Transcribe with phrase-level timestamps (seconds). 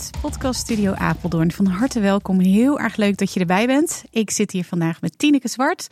[0.00, 1.52] Vanuit Podcast Studio Apeldoorn.
[1.52, 2.40] Van harte welkom.
[2.40, 4.04] Heel erg leuk dat je erbij bent.
[4.10, 5.88] Ik zit hier vandaag met Tineke Zwart,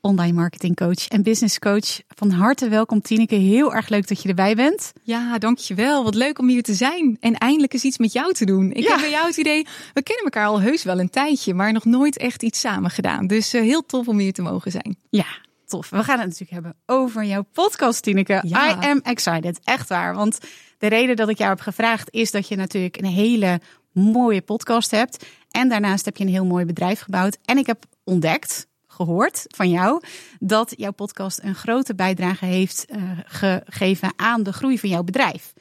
[0.00, 2.00] online marketing coach en business coach.
[2.08, 3.34] Van harte welkom Tineke.
[3.34, 4.92] Heel erg leuk dat je erbij bent.
[5.02, 6.04] Ja, dankjewel.
[6.04, 7.16] Wat leuk om hier te zijn.
[7.20, 8.72] En eindelijk eens iets met jou te doen.
[8.72, 11.72] Ik heb bij jou het idee, we kennen elkaar al heus wel een tijdje, maar
[11.72, 13.26] nog nooit echt iets samen gedaan.
[13.26, 14.96] Dus uh, heel tof om hier te mogen zijn.
[15.10, 15.26] Ja,
[15.66, 15.90] tof.
[15.90, 18.42] We gaan het natuurlijk hebben over jouw podcast, Tineke.
[18.46, 19.60] I am excited.
[19.64, 20.14] Echt waar.
[20.14, 20.38] Want
[20.78, 23.60] de reden dat ik jou heb gevraagd is dat je natuurlijk een hele
[23.92, 25.26] mooie podcast hebt.
[25.50, 27.38] En daarnaast heb je een heel mooi bedrijf gebouwd.
[27.44, 30.02] En ik heb ontdekt, gehoord van jou,
[30.38, 35.52] dat jouw podcast een grote bijdrage heeft uh, gegeven aan de groei van jouw bedrijf.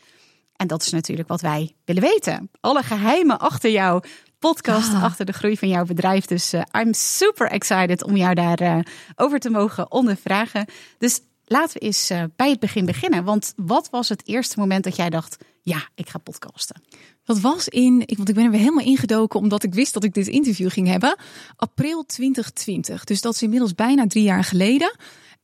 [0.56, 2.50] En dat is natuurlijk wat wij willen weten.
[2.60, 4.02] Alle geheimen achter jouw
[4.40, 5.04] podcast, ah.
[5.04, 6.26] achter de groei van jouw bedrijf.
[6.26, 8.84] Dus uh, I'm super excited om jou daarover uh,
[9.16, 10.66] over te mogen ondervragen.
[10.98, 13.24] Dus laten we eens uh, bij het begin beginnen.
[13.24, 16.82] Want wat was het eerste moment dat jij dacht: ja, ik ga podcasten?
[17.24, 20.04] Dat was in, ik, want ik ben er weer helemaal ingedoken omdat ik wist dat
[20.04, 21.18] ik dit interview ging hebben.
[21.56, 23.04] April 2020.
[23.04, 24.96] Dus dat is inmiddels bijna drie jaar geleden.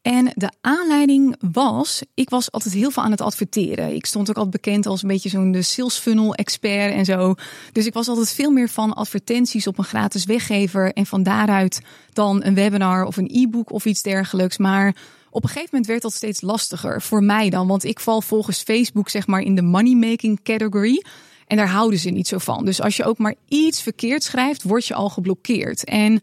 [0.02, 3.94] En de aanleiding was, ik was altijd heel veel aan het adverteren.
[3.96, 7.36] Ik stond ook altijd bekend als een beetje zo'n sales funnel expert en zo.
[7.72, 10.94] Dus ik was altijd veel meer van advertenties op een gratis weggever.
[10.94, 11.82] En van daaruit
[12.14, 14.58] dan een webinar of een e-book of iets dergelijks.
[14.58, 14.96] Maar
[15.30, 17.68] op een gegeven moment werd dat steeds lastiger voor mij dan.
[17.68, 21.04] Want ik val volgens Facebook zeg maar in de money making category.
[21.48, 22.66] En daar houden ze niet zo van.
[22.66, 25.84] Dus als je ook maar iets verkeerd schrijft, word je al geblokkeerd.
[25.84, 26.22] En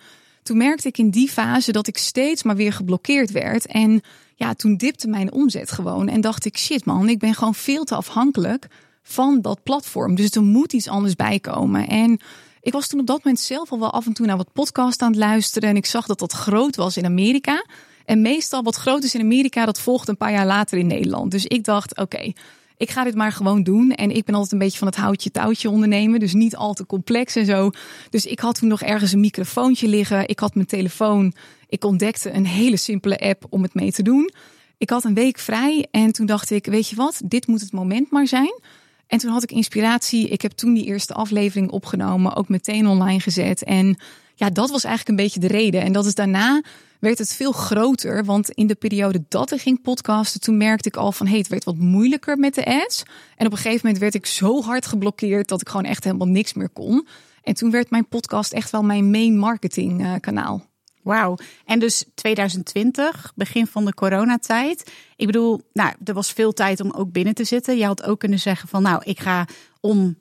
[0.48, 3.66] toen merkte ik in die fase dat ik steeds maar weer geblokkeerd werd.
[3.66, 4.00] En
[4.34, 6.08] ja, toen dipte mijn omzet gewoon.
[6.08, 8.66] En dacht ik, shit man, ik ben gewoon veel te afhankelijk
[9.02, 10.14] van dat platform.
[10.14, 11.88] Dus er moet iets anders bij komen.
[11.88, 12.20] En
[12.60, 15.02] ik was toen op dat moment zelf al wel af en toe naar wat podcast
[15.02, 15.68] aan het luisteren.
[15.68, 17.64] En ik zag dat dat groot was in Amerika.
[18.04, 21.30] En meestal wat groot is in Amerika, dat volgt een paar jaar later in Nederland.
[21.30, 22.32] Dus ik dacht, oké,
[22.78, 23.90] ik ga dit maar gewoon doen.
[23.90, 26.20] En ik ben altijd een beetje van het houtje touwtje ondernemen.
[26.20, 27.70] Dus niet al te complex en zo.
[28.10, 30.28] Dus ik had toen nog ergens een microfoontje liggen.
[30.28, 31.32] Ik had mijn telefoon.
[31.68, 34.30] Ik ontdekte een hele simpele app om het mee te doen.
[34.78, 37.72] Ik had een week vrij en toen dacht ik, weet je wat, dit moet het
[37.72, 38.60] moment maar zijn.
[39.06, 40.28] En toen had ik inspiratie.
[40.28, 43.64] Ik heb toen die eerste aflevering opgenomen, ook meteen online gezet.
[43.64, 43.96] En
[44.34, 45.82] ja, dat was eigenlijk een beetje de reden.
[45.82, 46.62] En dat is daarna
[46.98, 48.24] werd het veel groter.
[48.24, 51.48] Want in de periode dat ik ging podcasten, toen merkte ik al van hey, het
[51.48, 53.02] werd wat moeilijker met de ads.
[53.36, 56.26] En op een gegeven moment werd ik zo hard geblokkeerd dat ik gewoon echt helemaal
[56.26, 57.06] niks meer kon.
[57.42, 60.66] En toen werd mijn podcast echt wel mijn main marketing uh, kanaal.
[61.02, 61.36] Wauw.
[61.64, 64.92] En dus 2020, begin van de coronatijd.
[65.16, 67.76] Ik bedoel, nou, er was veel tijd om ook binnen te zitten.
[67.76, 69.46] Je had ook kunnen zeggen van nou, ik ga
[69.80, 70.16] om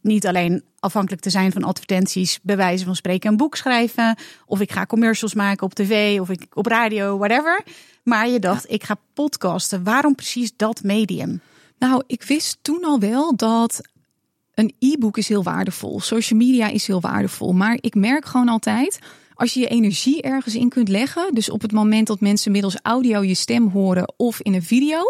[0.00, 4.16] niet alleen afhankelijk te zijn van advertenties, bewijzen van spreken een boek schrijven.
[4.46, 7.62] Of ik ga commercials maken op tv of ik op radio, whatever.
[8.02, 9.84] Maar je dacht, ik ga podcasten.
[9.84, 11.40] Waarom precies dat medium?
[11.78, 13.80] Nou, ik wist toen al wel dat
[14.54, 16.00] een e-book is heel waardevol.
[16.00, 17.52] Social media is heel waardevol.
[17.52, 18.98] Maar ik merk gewoon altijd,
[19.34, 21.34] als je je energie ergens in kunt leggen.
[21.34, 25.00] Dus op het moment dat mensen middels audio je stem horen of in een video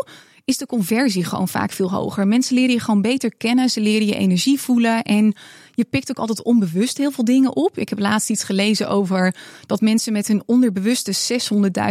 [0.51, 2.27] is de conversie gewoon vaak veel hoger.
[2.27, 5.35] Mensen leren je gewoon beter kennen, ze leren je energie voelen en
[5.75, 7.79] je pikt ook altijd onbewust heel veel dingen op.
[7.79, 9.35] Ik heb laatst iets gelezen over
[9.67, 11.41] dat mensen met hun onderbewuste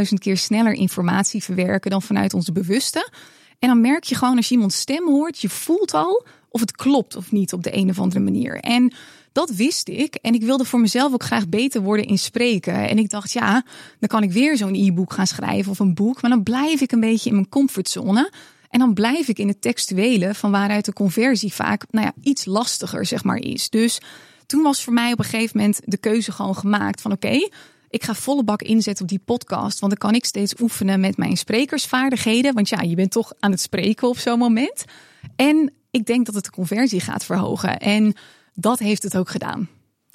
[0.07, 3.09] 600.000 keer sneller informatie verwerken dan vanuit onze bewuste.
[3.59, 6.71] En dan merk je gewoon als je iemand stem hoort, je voelt al of het
[6.71, 8.59] klopt of niet op de een of andere manier.
[8.59, 8.93] En
[9.31, 10.15] dat wist ik.
[10.15, 12.87] En ik wilde voor mezelf ook graag beter worden in spreken.
[12.89, 13.63] En ik dacht, ja,
[13.99, 16.21] dan kan ik weer zo'n e-book gaan schrijven of een boek.
[16.21, 18.31] Maar dan blijf ik een beetje in mijn comfortzone.
[18.69, 22.45] En dan blijf ik in het textuele, van waaruit de conversie vaak nou ja, iets
[22.45, 23.69] lastiger zeg maar, is.
[23.69, 24.01] Dus
[24.45, 27.49] toen was voor mij op een gegeven moment de keuze gewoon gemaakt van oké,
[27.89, 29.79] ik ga volle bak inzetten op die podcast.
[29.79, 32.53] Want dan kan ik steeds oefenen met mijn sprekersvaardigheden.
[32.53, 34.85] Want ja, je bent toch aan het spreken op zo'n moment.
[35.35, 37.79] En ik denk dat het de conversie gaat verhogen.
[37.79, 38.13] En
[38.59, 39.69] dat heeft het ook gedaan.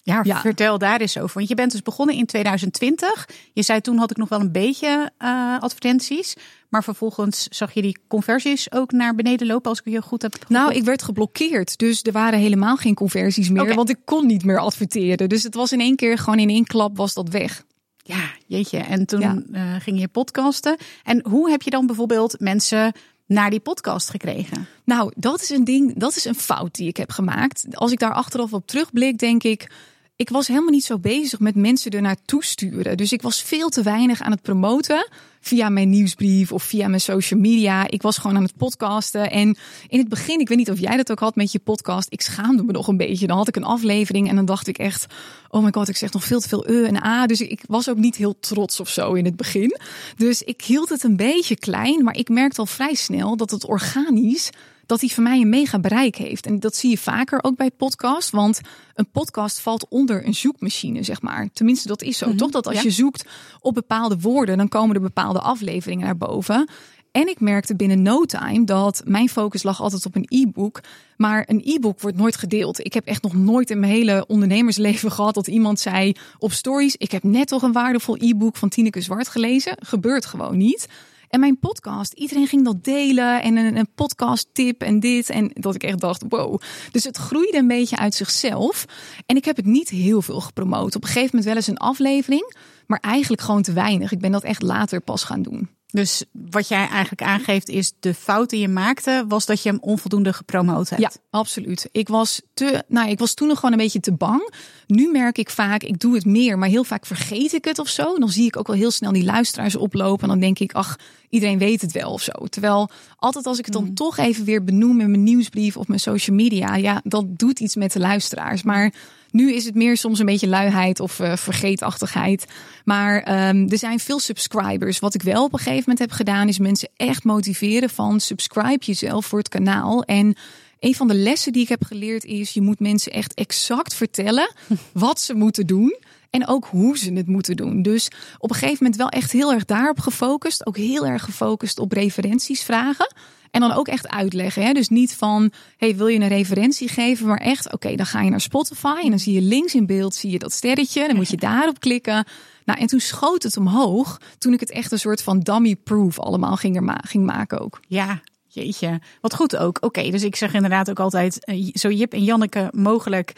[0.04, 1.34] Ja, vertel daar eens over.
[1.34, 3.28] Want je bent dus begonnen in 2020.
[3.52, 6.36] Je zei toen had ik nog wel een beetje uh, advertenties.
[6.68, 10.36] Maar vervolgens zag je die conversies ook naar beneden lopen als ik je goed heb.
[10.48, 11.78] Nou, ik werd geblokkeerd.
[11.78, 13.74] Dus er waren helemaal geen conversies meer.
[13.74, 15.28] Want ik kon niet meer adverteren.
[15.28, 17.64] Dus het was in één keer gewoon in één klap was dat weg.
[17.96, 18.78] Ja, jeetje.
[18.78, 19.42] En toen ja.
[19.50, 20.76] uh, ging je podcasten.
[21.02, 22.92] En hoe heb je dan bijvoorbeeld mensen
[23.26, 24.66] naar die podcast gekregen?
[24.84, 27.66] Nou, dat is een ding, dat is een fout die ik heb gemaakt.
[27.70, 29.70] Als ik daar achteraf op terugblik, denk ik,
[30.16, 32.96] ik was helemaal niet zo bezig met mensen er naartoe sturen.
[32.96, 35.08] Dus ik was veel te weinig aan het promoten
[35.40, 37.90] via mijn nieuwsbrief of via mijn social media.
[37.90, 39.30] Ik was gewoon aan het podcasten.
[39.30, 39.56] En
[39.88, 42.06] in het begin, ik weet niet of jij dat ook had met je podcast.
[42.10, 43.26] Ik schaamde me nog een beetje.
[43.26, 45.06] Dan had ik een aflevering en dan dacht ik echt,
[45.48, 47.26] oh my god, ik zeg nog veel te veel e en a.
[47.26, 49.76] Dus ik was ook niet heel trots of zo in het begin.
[50.16, 53.66] Dus ik hield het een beetje klein, maar ik merkte al vrij snel dat het
[53.66, 54.50] organisch
[54.86, 56.46] dat hij voor mij een mega bereik heeft.
[56.46, 58.30] En dat zie je vaker ook bij podcast.
[58.30, 58.60] Want
[58.94, 61.48] een podcast valt onder een zoekmachine, zeg maar.
[61.52, 62.26] Tenminste, dat is zo.
[62.26, 63.24] Mhm, toch dat als je zoekt
[63.60, 66.68] op bepaalde woorden, dan komen er bepaalde afleveringen naar boven.
[67.14, 70.80] En ik merkte binnen no time dat mijn focus lag altijd op een e-book.
[71.16, 72.84] Maar een e-book wordt nooit gedeeld.
[72.84, 76.96] Ik heb echt nog nooit in mijn hele ondernemersleven gehad dat iemand zei op stories:
[76.96, 79.76] Ik heb net toch een waardevol e-book van Tineke Zwart gelezen.
[79.80, 80.88] Gebeurt gewoon niet.
[81.34, 85.30] En mijn podcast, iedereen ging dat delen en een, een podcast tip en dit.
[85.30, 86.60] En dat ik echt dacht, wow.
[86.90, 88.84] Dus het groeide een beetje uit zichzelf.
[89.26, 90.94] En ik heb het niet heel veel gepromoot.
[90.94, 94.12] Op een gegeven moment wel eens een aflevering, maar eigenlijk gewoon te weinig.
[94.12, 95.68] Ik ben dat echt later pas gaan doen.
[95.94, 99.78] Dus wat jij eigenlijk aangeeft is de fout die je maakte, was dat je hem
[99.80, 101.02] onvoldoende gepromoot hebt.
[101.02, 101.88] Ja, absoluut.
[101.92, 104.52] Ik was te, nou, ik was toen nog gewoon een beetje te bang.
[104.86, 107.88] Nu merk ik vaak, ik doe het meer, maar heel vaak vergeet ik het of
[107.88, 108.18] zo.
[108.18, 110.22] Dan zie ik ook wel heel snel die luisteraars oplopen.
[110.22, 110.98] En dan denk ik, ach,
[111.28, 112.32] iedereen weet het wel of zo.
[112.48, 113.94] Terwijl altijd als ik het dan mm.
[113.94, 117.76] toch even weer benoem in mijn nieuwsbrief of mijn social media, ja, dat doet iets
[117.76, 118.62] met de luisteraars.
[118.62, 118.92] Maar
[119.34, 122.44] nu is het meer soms een beetje luiheid of uh, vergeetachtigheid.
[122.84, 124.98] Maar um, er zijn veel subscribers.
[124.98, 128.84] Wat ik wel op een gegeven moment heb gedaan, is mensen echt motiveren van subscribe
[128.84, 130.02] jezelf voor het kanaal.
[130.02, 130.36] En
[130.80, 134.52] een van de lessen die ik heb geleerd is: je moet mensen echt exact vertellen
[134.92, 135.96] wat ze moeten doen.
[136.30, 137.82] En ook hoe ze het moeten doen.
[137.82, 138.08] Dus
[138.38, 140.66] op een gegeven moment wel echt heel erg daarop gefocust.
[140.66, 143.14] Ook heel erg gefocust op referenties vragen.
[143.54, 144.62] En dan ook echt uitleggen.
[144.62, 144.72] Hè?
[144.72, 147.26] Dus niet van, hey, wil je een referentie geven?
[147.26, 150.14] Maar echt, oké, dan ga je naar Spotify en dan zie je links in beeld,
[150.14, 151.06] zie je dat sterretje.
[151.06, 152.24] Dan moet je daarop klikken.
[152.64, 154.20] Nou, en toen schoot het omhoog.
[154.38, 157.80] Toen ik het echt een soort van dummy-proof allemaal ging, er ma ging maken ook.
[157.88, 159.78] Ja, Jeetje, wat goed ook.
[159.80, 163.32] Oké, dus ik zeg inderdaad ook altijd eh, zo Jip en Janneke mogelijk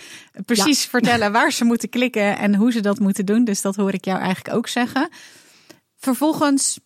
[0.45, 3.45] precies vertellen waar ze moeten klikken en hoe ze dat moeten doen.
[3.45, 5.09] Dus dat hoor ik jou eigenlijk ook zeggen.
[5.97, 6.79] Vervolgens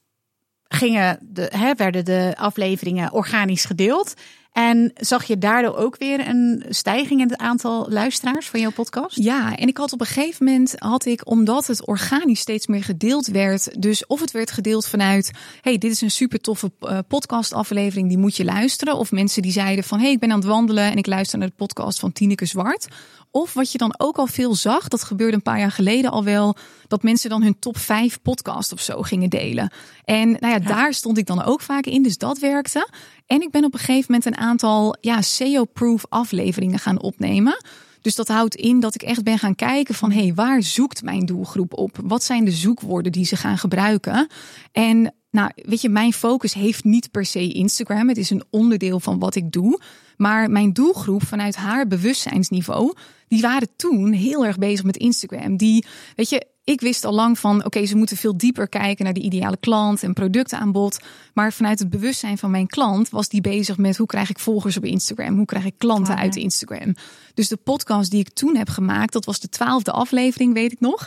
[0.75, 4.15] gingen de, hè, werden de afleveringen organisch gedeeld.
[4.53, 9.17] En zag je daardoor ook weer een stijging in het aantal luisteraars van jouw podcast?
[9.17, 12.85] Ja, en ik had op een gegeven moment had ik, omdat het organisch steeds meer
[12.85, 15.31] gedeeld werd, dus of het werd gedeeld vanuit,
[15.61, 18.97] hey, dit is een super toffe uh, podcastaflevering, die moet je luisteren.
[18.97, 21.49] Of mensen die zeiden van, hey, ik ben aan het wandelen en ik luister naar
[21.49, 22.89] de podcast van Tineke Zwart.
[23.31, 26.25] Of wat je dan ook al veel zag, dat gebeurde een paar jaar geleden al
[26.25, 26.57] wel,
[26.89, 29.73] dat mensen dan hun top 5 podcast of zo gingen delen.
[30.05, 32.89] En nou ja, daar stond ik dan ook vaak in, dus dat werkte.
[33.31, 37.65] En ik ben op een gegeven moment een aantal ja, SEO-proof afleveringen gaan opnemen.
[38.01, 41.03] Dus dat houdt in dat ik echt ben gaan kijken van hé, hey, waar zoekt
[41.03, 41.99] mijn doelgroep op?
[42.03, 44.29] Wat zijn de zoekwoorden die ze gaan gebruiken?
[44.73, 48.09] En nou, weet je, mijn focus heeft niet per se Instagram.
[48.09, 49.81] Het is een onderdeel van wat ik doe.
[50.17, 52.93] Maar mijn doelgroep vanuit haar bewustzijnsniveau,
[53.29, 55.57] die waren toen heel erg bezig met Instagram.
[55.57, 55.85] Die,
[56.17, 59.21] weet je, ik wist al lang van, oké, ze moeten veel dieper kijken naar de
[59.21, 60.99] ideale klant en productaanbod.
[61.35, 64.77] Maar vanuit het bewustzijn van mijn klant was die bezig met hoe krijg ik volgers
[64.77, 65.37] op Instagram?
[65.37, 66.95] Hoe krijg ik klanten uit Instagram?
[67.35, 70.81] Dus de podcast die ik toen heb gemaakt, dat was de twaalfde aflevering, weet ik
[70.81, 71.07] nog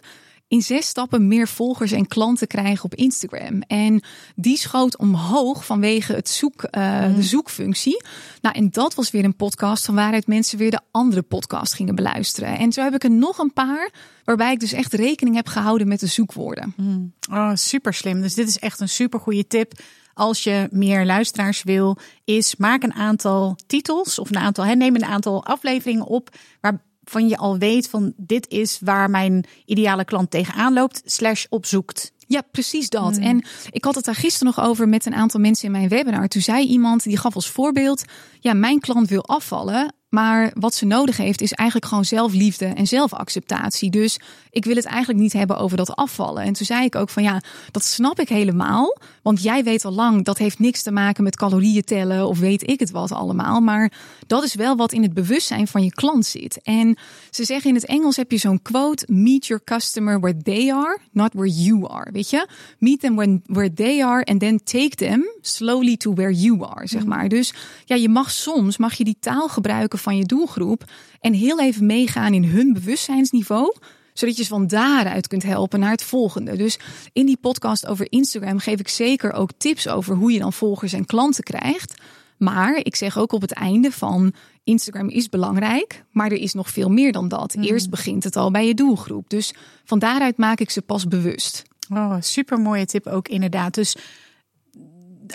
[0.54, 3.62] in zes stappen meer volgers en klanten krijgen op Instagram.
[3.62, 4.04] En
[4.36, 7.22] die schoot omhoog vanwege het zoek, uh, de mm.
[7.22, 8.04] zoekfunctie.
[8.42, 11.96] Nou, en dat was weer een podcast van waaruit mensen weer de andere podcast gingen
[11.96, 12.58] beluisteren.
[12.58, 13.92] En zo heb ik er nog een paar
[14.24, 16.74] waarbij ik dus echt rekening heb gehouden met de zoekwoorden.
[16.78, 17.14] Mm.
[17.32, 18.22] Oh, super slim.
[18.22, 19.74] Dus dit is echt een super goede tip
[20.14, 24.96] als je meer luisteraars wil, is maak een aantal titels of een aantal, hè, neem
[24.96, 26.30] een aantal afleveringen op
[26.62, 31.46] waar van je al weet van dit is waar mijn ideale klant tegenaan loopt, slash
[31.50, 32.12] opzoekt.
[32.28, 33.16] Ja, precies dat.
[33.16, 33.26] Hmm.
[33.26, 36.28] En ik had het daar gisteren nog over met een aantal mensen in mijn webinar.
[36.28, 38.04] Toen zei iemand, die gaf als voorbeeld,
[38.40, 42.88] ja, mijn klant wil afvallen, maar wat ze nodig heeft is eigenlijk gewoon zelfliefde en
[42.88, 43.92] zelfacceptatie.
[43.92, 44.20] Dus
[44.52, 46.44] ik wil het eigenlijk niet hebben over dat afvallen.
[46.44, 47.42] En toen zei ik ook van ja,
[47.72, 48.98] dat snap ik helemaal.
[49.22, 52.70] Want jij weet al lang, dat heeft niks te maken met calorieën tellen of weet
[52.70, 53.62] ik het wat allemaal.
[53.62, 53.92] Maar
[54.28, 56.60] dat is wel wat in het bewustzijn van je klant zit.
[56.64, 56.98] En
[57.30, 60.98] ze zeggen in het Engels heb je zo'n quote: Meet your customer where they are,
[61.12, 62.12] not where you are.
[62.12, 62.48] Weet je?
[62.78, 66.88] Meet them when, where they are and then take them slowly to where you are,
[66.88, 67.10] zeg mm.
[67.10, 67.30] maar.
[67.30, 67.54] Dus
[67.86, 70.84] ja, je mag soms, mag je die taal gebruiken van je doelgroep
[71.20, 73.76] en heel even meegaan in hun bewustzijnsniveau
[74.14, 76.56] zodat je ze van daaruit kunt helpen naar het volgende.
[76.56, 76.80] Dus
[77.14, 80.94] in die podcast over Instagram geef ik zeker ook tips over hoe je dan volgers
[80.94, 82.02] en klanten krijgt.
[82.38, 84.34] Maar ik zeg ook op het einde van
[84.64, 87.56] Instagram is belangrijk, maar er is nog veel meer dan dat.
[87.56, 87.66] Mhm.
[87.66, 89.30] Eerst begint het al bij je doelgroep.
[89.30, 91.64] Dus van daaruit maak ik ze pas bewust.
[91.90, 93.74] Oh, super mooie tip ook inderdaad.
[93.74, 93.96] Dus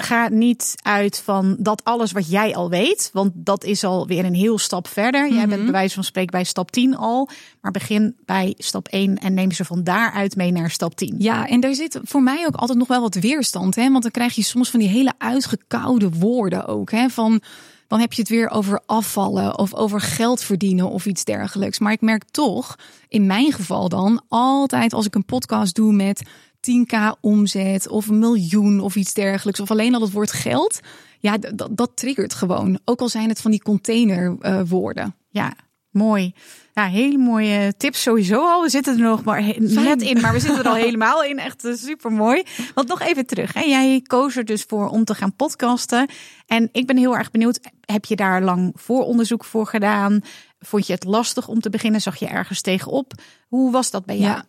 [0.00, 3.10] ga niet uit van dat alles wat jij al weet.
[3.12, 5.28] Want dat is alweer een heel stap verder.
[5.32, 5.62] Jij bent mhm.
[5.62, 7.28] bij wijze van spreken bij stap 10 al.
[7.60, 11.14] Maar begin bij stap 1 en neem ze van daaruit mee naar stap 10.
[11.18, 13.74] Ja, en daar zit voor mij ook altijd nog wel wat weerstand.
[13.74, 13.90] Hè?
[13.90, 16.90] Want dan krijg je soms van die hele uitgekoude woorden ook.
[16.90, 17.08] Hè?
[17.08, 17.42] Van
[17.88, 21.78] dan heb je het weer over afvallen of over geld verdienen of iets dergelijks.
[21.78, 22.76] Maar ik merk toch,
[23.08, 26.22] in mijn geval dan, altijd als ik een podcast doe met
[26.60, 30.80] 10k omzet of een miljoen of iets dergelijks, of alleen al het woord geld,
[31.18, 32.78] ja, dat, dat triggert gewoon.
[32.84, 35.04] Ook al zijn het van die containerwoorden.
[35.04, 35.52] Uh, ja,
[35.90, 36.34] mooi.
[36.74, 38.62] Ja, hele mooie tips sowieso al.
[38.62, 41.38] We zitten er nog maar net in, maar we zitten er al helemaal in.
[41.38, 42.42] Echt eh, super mooi.
[42.74, 43.52] Want nog even terug.
[43.52, 43.60] Hè?
[43.60, 46.08] Jij koos er dus voor om te gaan podcasten.
[46.46, 47.60] En ik ben heel erg benieuwd.
[47.80, 50.20] Heb je daar lang vooronderzoek voor gedaan?
[50.60, 52.00] Vond je het lastig om te beginnen?
[52.00, 53.12] Zag je ergens tegenop?
[53.48, 54.42] Hoe was dat bij jou?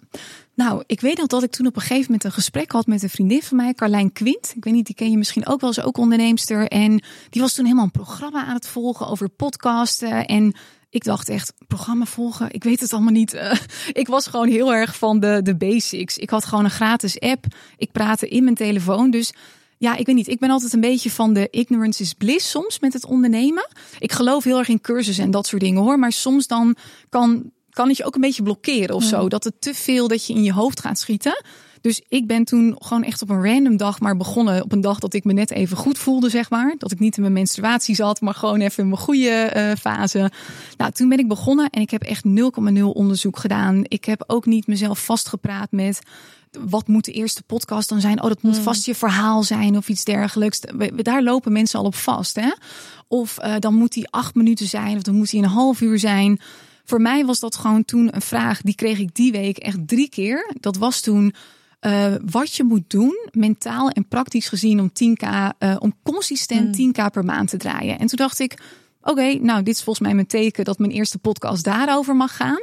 [0.53, 3.03] Nou, ik weet nog dat ik toen op een gegeven moment een gesprek had met
[3.03, 4.53] een vriendin van mij, Carlijn Quint.
[4.55, 6.67] Ik weet niet, die ken je misschien ook wel, eens ook onderneemster.
[6.67, 10.25] En die was toen helemaal een programma aan het volgen over podcasten.
[10.25, 10.55] En
[10.89, 13.59] ik dacht echt, programma volgen, ik weet het allemaal niet.
[13.91, 16.17] ik was gewoon heel erg van de, de basics.
[16.17, 17.45] Ik had gewoon een gratis app.
[17.77, 19.11] Ik praatte in mijn telefoon.
[19.11, 19.33] Dus
[19.79, 20.27] ja, ik weet niet.
[20.27, 23.67] Ik ben altijd een beetje van de ignorance is bliss soms met het ondernemen.
[23.99, 25.99] Ik geloof heel erg in cursussen en dat soort dingen hoor.
[25.99, 26.75] Maar soms dan
[27.09, 29.29] kan, kan het je ook een beetje blokkeren of zo.
[29.29, 31.43] Dat het te veel dat je in je hoofd gaat schieten.
[31.81, 34.63] Dus ik ben toen gewoon echt op een random dag maar begonnen.
[34.63, 36.75] Op een dag dat ik me net even goed voelde, zeg maar.
[36.77, 40.31] Dat ik niet in mijn menstruatie zat, maar gewoon even in mijn goede uh, fase.
[40.77, 43.81] Nou, toen ben ik begonnen en ik heb echt 0,0 onderzoek gedaan.
[43.83, 45.99] Ik heb ook niet mezelf vastgepraat met
[46.51, 48.21] wat moet de eerste podcast dan zijn?
[48.21, 48.63] Oh, dat moet hmm.
[48.63, 50.59] vast je verhaal zijn of iets dergelijks.
[50.95, 52.35] Daar lopen mensen al op vast.
[52.35, 52.51] Hè?
[53.07, 55.99] Of uh, dan moet die acht minuten zijn of dan moet hij een half uur
[55.99, 56.39] zijn.
[56.83, 60.09] Voor mij was dat gewoon toen een vraag, die kreeg ik die week echt drie
[60.09, 60.53] keer.
[60.59, 61.33] Dat was toen
[61.81, 66.77] uh, wat je moet doen, mentaal en praktisch gezien, om 10k, uh, eh, om consistent
[66.77, 67.11] 10k hmm.
[67.11, 67.99] per maand te draaien.
[67.99, 68.57] En toen dacht ik,
[69.01, 72.61] oké, nou, dit is volgens mij mijn teken dat mijn eerste podcast daarover mag gaan.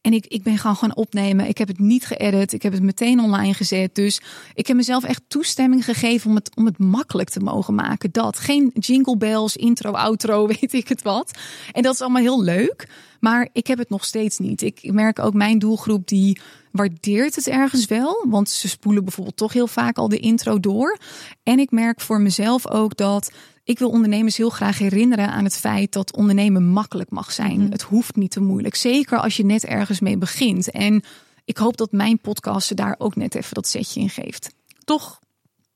[0.00, 1.48] En ik, ik ben gewoon gaan opnemen.
[1.48, 2.52] Ik heb het niet geëdit.
[2.52, 3.94] Ik heb het meteen online gezet.
[3.94, 4.20] Dus
[4.54, 8.12] ik heb mezelf echt toestemming gegeven om het, om het makkelijk te mogen maken.
[8.12, 8.38] Dat.
[8.38, 11.38] Geen jingle bells, intro, outro, weet ik het wat.
[11.72, 12.88] En dat is allemaal heel leuk.
[13.20, 14.62] Maar ik heb het nog steeds niet.
[14.62, 16.40] Ik merk ook mijn doelgroep die
[16.72, 18.24] waardeert het ergens wel.
[18.28, 20.98] Want ze spoelen bijvoorbeeld toch heel vaak al de intro door.
[21.42, 23.30] En ik merk voor mezelf ook dat
[23.68, 27.60] ik wil ondernemers heel graag herinneren aan het feit dat ondernemen makkelijk mag zijn.
[27.60, 27.70] Mhm.
[27.72, 28.74] Het hoeft niet te moeilijk.
[28.74, 30.70] Zeker als je net ergens mee begint.
[30.70, 31.02] En
[31.44, 34.54] ik hoop dat mijn podcast ze daar ook net even dat setje in geeft.
[34.84, 35.20] Toch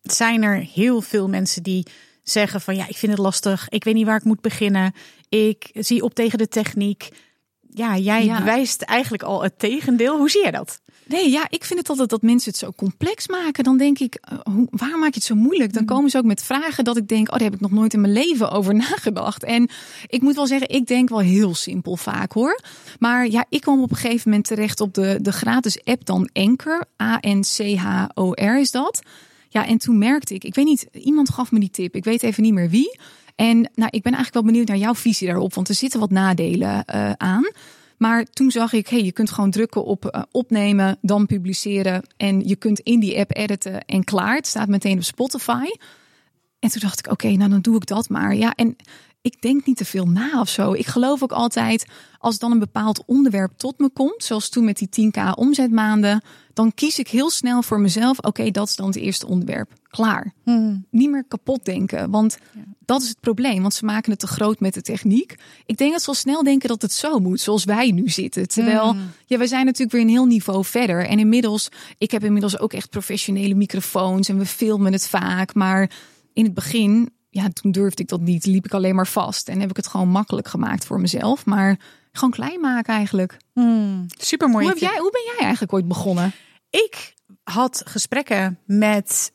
[0.02, 1.87] zijn er heel veel mensen die
[2.22, 3.68] zeggen van ja, ik vind het lastig.
[3.68, 4.94] Ik weet niet waar ik moet beginnen.
[5.28, 7.08] Ik zie op tegen de techniek.
[7.61, 8.38] Ja, jij ja.
[8.38, 10.16] bewijst eigenlijk al het tegendeel.
[10.16, 10.80] Hoe zie je dat?
[11.06, 13.64] Nee, ja, ik vind het altijd dat mensen het zo complex maken.
[13.64, 15.73] Dan denk ik, uh, hoe, waar maak je het zo moeilijk?
[15.73, 15.88] Dan mm.
[15.88, 18.00] komen ze ook met vragen dat ik denk, oh, daar heb ik nog nooit in
[18.00, 19.44] mijn leven over nagedacht.
[19.44, 19.71] En
[20.06, 22.61] ik moet wel zeggen, ik denk wel heel simpel vaak hoor.
[22.99, 26.28] Maar ja, ik kwam op een gegeven moment terecht op de, de gratis app dan
[26.32, 26.85] Anchor.
[27.02, 29.02] A-N-C-H-O-R is dat.
[29.49, 31.94] Ja, en toen merkte ik, ik weet niet, iemand gaf me die tip.
[31.94, 32.99] Ik weet even niet meer wie.
[33.37, 36.11] En nou, ik ben eigenlijk wel benieuwd naar jouw visie daarop, want er zitten wat
[36.11, 37.44] nadelen uh, aan.
[38.02, 42.02] Maar toen zag ik, hey, je kunt gewoon drukken op uh, opnemen, dan publiceren.
[42.16, 44.37] En je kunt in die app editen en klaar.
[44.37, 45.66] Het staat meteen op Spotify.
[46.59, 48.35] En toen dacht ik, oké, nou dan doe ik dat maar.
[48.35, 48.76] Ja, en
[49.23, 50.73] ik denk niet te veel na of zo.
[50.73, 51.87] Ik geloof ook altijd,
[52.19, 56.75] als dan een bepaald onderwerp tot me komt, zoals toen met die 10k omzetmaanden, dan
[56.75, 59.73] kies ik heel snel voor mezelf, oké, dat is dan het eerste onderwerp.
[59.88, 60.33] Klaar.
[60.45, 60.87] Hmm.
[60.91, 62.38] Niet meer kapot denken, want
[62.85, 65.35] dat is het probleem, want ze maken het te groot met de techniek.
[65.67, 68.49] Ik denk dat ze al snel denken dat het zo moet, zoals wij nu zitten.
[68.49, 69.11] Terwijl, hmm.
[69.26, 71.07] ja, we zijn natuurlijk weer een heel niveau verder.
[71.07, 75.91] En inmiddels, ik heb inmiddels ook echt professionele microfoons en we filmen het vaak, maar
[76.33, 78.47] in het begin ja, toen durfde ik dat niet.
[78.47, 79.49] Liep ik alleen maar vast.
[79.49, 81.45] En heb ik het gewoon makkelijk gemaakt voor mezelf.
[81.47, 81.79] Maar
[82.12, 83.37] gewoon klein maken eigenlijk.
[83.53, 84.67] Hmm, super mooi.
[84.67, 86.33] Hoe, jij, hoe ben jij eigenlijk ooit begonnen?
[86.71, 89.33] Ik had gesprekken met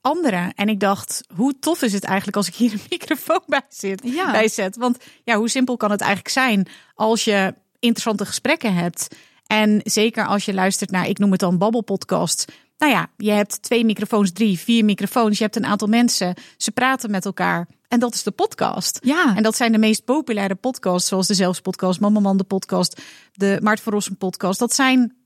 [0.00, 0.54] anderen.
[0.54, 4.00] En ik dacht, hoe tof is het eigenlijk als ik hier een microfoon bij, zit,
[4.04, 4.30] ja.
[4.30, 4.76] bij zet?
[4.76, 9.16] Want ja, hoe simpel kan het eigenlijk zijn als je interessante gesprekken hebt.
[9.46, 13.62] En zeker als je luistert naar, ik noem het dan babbelpodcast nou ja, je hebt
[13.62, 15.38] twee microfoons, drie, vier microfoons.
[15.38, 16.34] Je hebt een aantal mensen.
[16.56, 17.68] Ze praten met elkaar.
[17.88, 18.98] En dat is de podcast.
[19.02, 19.36] Ja.
[19.36, 23.00] En dat zijn de meest populaire podcasts, zoals de Zelfspodcast, Mama Man de podcast,
[23.32, 24.58] de Maart van Rossum podcast.
[24.58, 25.16] Dat zijn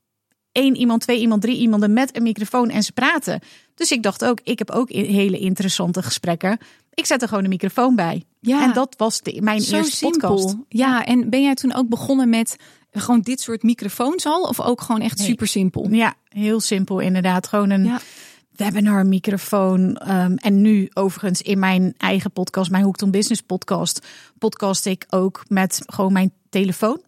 [0.52, 3.40] één iemand, twee iemand, drie iemanden met een microfoon en ze praten.
[3.74, 6.58] Dus ik dacht ook, ik heb ook hele interessante gesprekken.
[6.94, 8.24] Ik zet er gewoon een microfoon bij.
[8.40, 10.34] Ja, en dat was de, mijn eerste simpel.
[10.34, 10.56] podcast.
[10.68, 12.56] Ja, en ben jij toen ook begonnen met
[12.92, 14.42] gewoon dit soort microfoons al?
[14.42, 15.88] Of ook gewoon echt super simpel?
[15.90, 17.46] Ja, heel simpel inderdaad.
[17.46, 17.98] Gewoon een
[18.56, 19.96] webinar microfoon.
[19.96, 24.06] Ehm, en nu overigens in mijn eigen podcast, mijn Hoekton Business podcast,
[24.38, 27.02] podcast ik ook met gewoon mijn telefoon.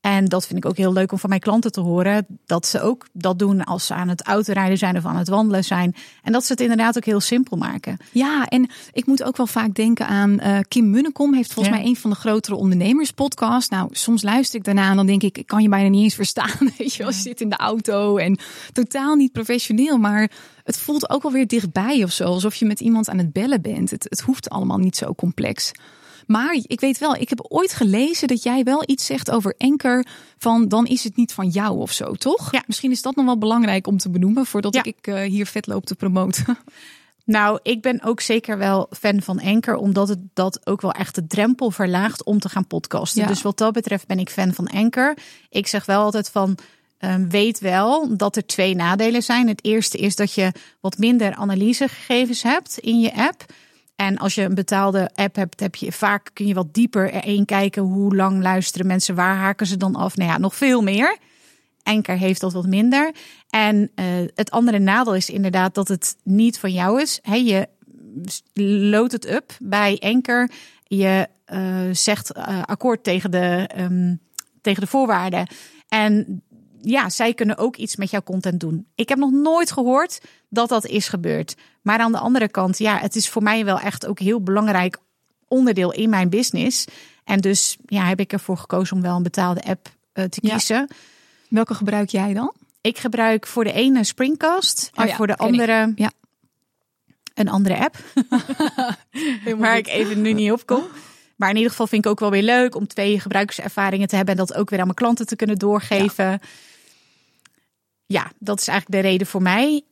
[0.00, 2.26] En dat vind ik ook heel leuk om van mijn klanten te horen.
[2.46, 5.64] Dat ze ook dat doen als ze aan het autorijden zijn of aan het wandelen
[5.64, 5.94] zijn.
[6.22, 7.96] En dat ze het inderdaad ook heel simpel maken.
[8.12, 11.34] Ja, en ik moet ook wel vaak denken aan uh, Kim Munnekom.
[11.34, 13.68] Heeft volgens mij een van de grotere ondernemerspodcasts.
[13.68, 16.14] Nou, soms luister ik daarna en dan denk ik, ik kan je bijna niet eens
[16.14, 16.70] verstaan.
[16.78, 18.38] Weet je, als je zit in de auto en
[18.72, 19.98] totaal niet professioneel.
[19.98, 20.30] Maar
[20.64, 22.24] het voelt ook wel weer dichtbij of zo.
[22.24, 23.90] Alsof je met iemand aan het bellen bent.
[23.90, 25.72] Het, het hoeft allemaal niet zo complex.
[26.30, 30.06] Maar ik weet wel, ik heb ooit gelezen dat jij wel iets zegt over Enker.
[30.38, 32.52] Van dan is het niet van jou of zo, toch?
[32.52, 32.62] Ja.
[32.66, 35.86] Misschien is dat nog wel belangrijk om te benoemen voordat ik uh, hier vet loop
[35.86, 36.44] te promoten.
[37.24, 41.14] Nou, ik ben ook zeker wel fan van Enker, omdat het dat ook wel echt
[41.14, 43.26] de drempel verlaagt om te gaan podcasten.
[43.26, 45.16] Dus wat dat betreft ben ik fan van Enker.
[45.48, 46.58] Ik zeg wel altijd van.
[46.98, 49.48] Um, weet wel dat er twee nadelen zijn.
[49.48, 53.44] Het eerste is dat je wat minder analysegegevens hebt in je app.
[54.00, 57.44] En als je een betaalde app hebt, heb je vaak kun je wat dieper erin
[57.44, 57.82] kijken.
[57.82, 59.14] Hoe lang luisteren mensen?
[59.14, 60.16] Waar haken ze dan af?
[60.16, 61.16] Nou ja, nog veel meer.
[61.82, 63.12] Enker heeft dat wat minder.
[63.50, 64.04] En uh,
[64.34, 67.20] het andere nadeel is inderdaad dat het niet van jou is.
[67.22, 67.68] Je
[68.90, 70.50] load het up bij Enker.
[70.84, 74.20] Je uh, zegt uh, akkoord tegen de, um,
[74.60, 75.46] tegen de voorwaarden.
[75.88, 76.42] En
[76.82, 78.86] ja, zij kunnen ook iets met jouw content doen.
[78.94, 81.56] Ik heb nog nooit gehoord dat dat is gebeurd.
[81.82, 84.98] Maar aan de andere kant, ja, het is voor mij wel echt ook heel belangrijk
[85.48, 86.84] onderdeel in mijn business.
[87.24, 90.88] En dus ja, heb ik ervoor gekozen om wel een betaalde app uh, te kiezen.
[91.48, 92.52] Welke gebruik jij dan?
[92.80, 96.10] Ik gebruik voor de ene Springcast en oh voor de andere ja.
[97.34, 97.96] een andere app.
[99.58, 100.82] Waar ik even nu niet op kom.
[101.36, 104.36] Maar in ieder geval vind ik ook wel weer leuk om twee gebruikerservaringen te hebben
[104.36, 106.38] en dat ook weer aan mijn klanten te kunnen doorgeven ja,
[108.38, 109.82] dat is eigenlijk de reden voor mij.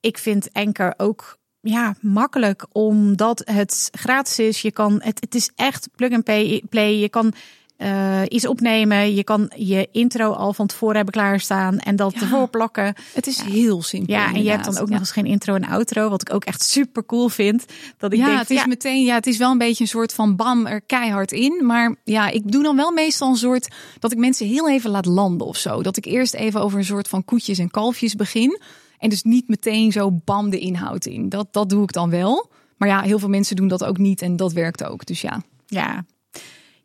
[0.00, 4.62] Ik vind Anchor ook ja, makkelijk omdat het gratis is.
[4.62, 6.24] Je kan, het, het is echt plug and
[6.68, 6.94] play.
[6.94, 7.32] Je kan
[7.78, 9.14] uh, iets opnemen.
[9.14, 12.94] Je kan je intro al van tevoren hebben klaarstaan en dat ja, ervoor plakken.
[13.12, 14.14] Het is heel simpel.
[14.14, 16.44] Ja, en je hebt dan ook nog eens geen intro en outro, wat ik ook
[16.44, 17.64] echt super cool vind.
[17.98, 20.12] Dat ik ja, denk, het is meteen, ja, het is wel een beetje een soort
[20.12, 21.66] van bam er keihard in.
[21.66, 25.06] Maar ja, ik doe dan wel meestal een soort dat ik mensen heel even laat
[25.06, 25.82] landen of zo.
[25.82, 28.60] Dat ik eerst even over een soort van koetjes en kalfjes begin.
[28.98, 31.28] En dus niet meteen zo bam de inhoud in.
[31.28, 32.50] Dat, dat doe ik dan wel.
[32.76, 35.06] Maar ja, heel veel mensen doen dat ook niet en dat werkt ook.
[35.06, 35.42] Dus ja.
[35.66, 36.04] Ja,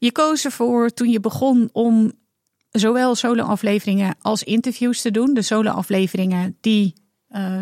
[0.02, 2.12] je koos ervoor toen je begon om
[2.70, 5.34] zowel solo-afleveringen als interviews te doen.
[5.34, 6.94] De solo-afleveringen, die
[7.30, 7.62] uh,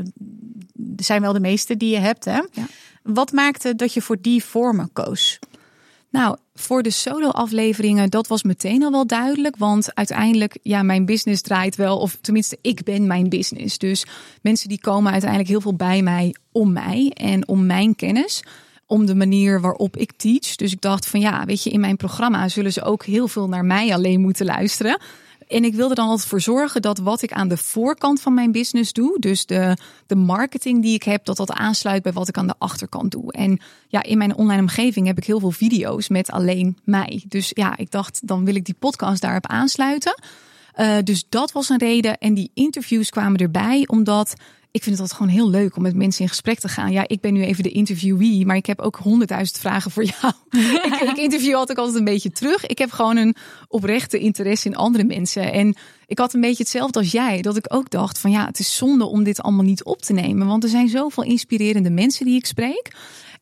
[0.96, 2.26] zijn wel de meeste die je hebt.
[2.26, 2.42] Hè?
[2.52, 2.68] Ja.
[3.04, 5.40] Wat maakte dat je voor die vormen koos?
[6.10, 9.58] Nou, voor de solo-afleveringen, dat was meteen al wel duidelijk.
[9.58, 11.98] Want uiteindelijk, ja, mijn business draait wel.
[11.98, 13.78] Of tenminste, ik ben mijn business.
[13.78, 14.06] Dus
[14.42, 18.44] mensen die komen uiteindelijk heel veel bij mij om mij en om mijn kennis
[18.90, 20.56] om de manier waarop ik teach.
[20.56, 23.48] Dus ik dacht van ja, weet je, in mijn programma zullen ze ook heel veel
[23.48, 25.00] naar mij alleen moeten luisteren.
[25.48, 28.52] En ik wilde dan altijd voor zorgen dat wat ik aan de voorkant van mijn
[28.52, 32.38] business doe, dus de, de marketing die ik heb, dat dat aansluit bij wat ik
[32.38, 33.32] aan de achterkant doe.
[33.32, 37.24] En ja, in mijn online omgeving heb ik heel veel video's met alleen mij.
[37.28, 40.22] Dus ja, ik dacht, dan wil ik die podcast daarop aansluiten.
[40.80, 42.18] Uh, dus dat was een reden.
[42.18, 44.34] En die interviews kwamen erbij, omdat
[44.72, 46.92] ik vind het altijd gewoon heel leuk om met mensen in gesprek te gaan.
[46.92, 50.34] Ja, ik ben nu even de interviewee, maar ik heb ook honderdduizend vragen voor jou.
[50.86, 52.66] ik, ik, interview altijd altijd een beetje terug.
[52.66, 53.36] Ik heb gewoon een
[53.68, 55.54] oprechte interesse in andere mensen.
[55.54, 58.60] En ik had een beetje hetzelfde als jij, dat ik ook dacht van ja, het
[58.60, 60.48] is zonde om dit allemaal niet op te nemen.
[60.48, 62.92] Want er zijn zoveel inspirerende mensen die ik spreek.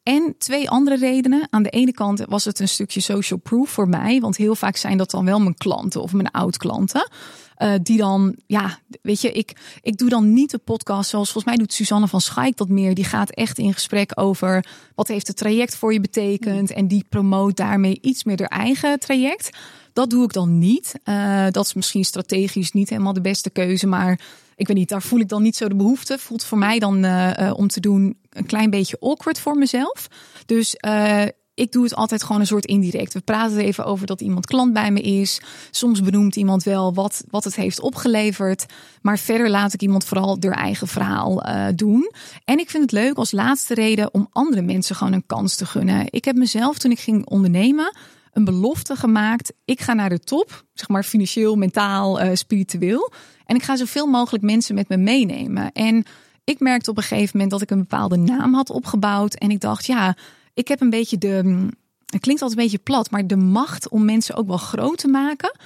[0.07, 1.47] En twee andere redenen.
[1.49, 4.19] Aan de ene kant was het een stukje social proof voor mij.
[4.19, 7.09] Want heel vaak zijn dat dan wel mijn klanten of mijn oud-klanten.
[7.57, 11.53] Uh, die dan, ja, weet je, ik, ik doe dan niet de podcast zoals volgens
[11.53, 12.93] mij doet Suzanne van Schaik dat meer.
[12.93, 14.65] Die gaat echt in gesprek over
[14.95, 16.71] wat heeft het traject voor je betekend.
[16.71, 19.57] En die promoot daarmee iets meer haar eigen traject.
[19.93, 20.93] Dat doe ik dan niet.
[21.03, 23.87] Uh, dat is misschien strategisch niet helemaal de beste keuze.
[23.87, 24.19] Maar
[24.57, 26.17] ik weet niet, daar voel ik dan niet zo de behoefte.
[26.19, 30.07] Voelt voor mij dan uh, om te doen een klein beetje awkward voor mezelf.
[30.45, 33.13] Dus uh, ik doe het altijd gewoon een soort indirect.
[33.13, 35.41] We praten even over dat iemand klant bij me is.
[35.71, 38.65] Soms benoemt iemand wel wat, wat het heeft opgeleverd.
[39.01, 41.43] Maar verder laat ik iemand vooral door eigen verhaal
[41.75, 42.11] doen.
[42.45, 45.65] En ik vind het leuk als laatste reden om andere mensen gewoon een kans te
[45.65, 46.05] gunnen.
[46.09, 47.91] Ik heb mezelf toen ik ging ondernemen
[48.37, 49.53] een belofte gemaakt.
[49.65, 53.11] Ik ga naar de top, zeg maar financieel, mentaal, uh, spiritueel.
[53.47, 55.71] En ik ga zoveel mogelijk mensen met me meenemen.
[55.71, 56.05] En
[56.43, 59.33] ik merkte op een gegeven moment dat ik een bepaalde naam had opgebouwd.
[59.33, 60.17] En ik dacht, ja,
[60.53, 61.41] ik heb een beetje de.
[61.43, 61.71] Mm,
[62.05, 65.07] het klinkt altijd een beetje plat, maar de macht om mensen ook wel groot te
[65.07, 65.57] maken.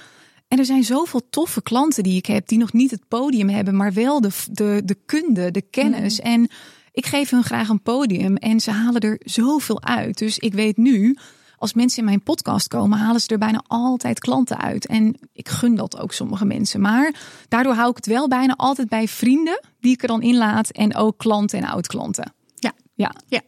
[0.48, 3.76] En er zijn zoveel toffe klanten die ik heb, die nog niet het podium hebben,
[3.76, 6.20] maar wel de, de, de kunde, de kennis.
[6.20, 6.26] Mm.
[6.26, 6.48] En
[6.92, 10.18] ik geef hun graag een podium en ze halen er zoveel uit.
[10.18, 11.16] Dus ik weet nu,
[11.62, 14.86] als mensen in mijn podcast komen, halen ze er bijna altijd klanten uit.
[14.86, 16.80] En ik gun dat ook sommige mensen.
[16.80, 17.14] Maar
[17.48, 20.70] daardoor hou ik het wel bijna altijd bij vrienden die ik er dan inlaat.
[20.70, 22.32] En ook klanten en oud-klanten.
[22.54, 22.72] Ja.
[22.94, 23.14] ja.
[23.26, 23.40] ja.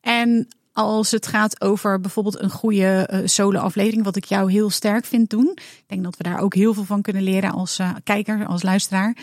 [0.00, 5.04] En als het gaat over bijvoorbeeld een goede uh, solo-aflevering, wat ik jou heel sterk
[5.04, 5.50] vind doen.
[5.54, 8.62] Ik denk dat we daar ook heel veel van kunnen leren als uh, kijker, als
[8.62, 9.16] luisteraar.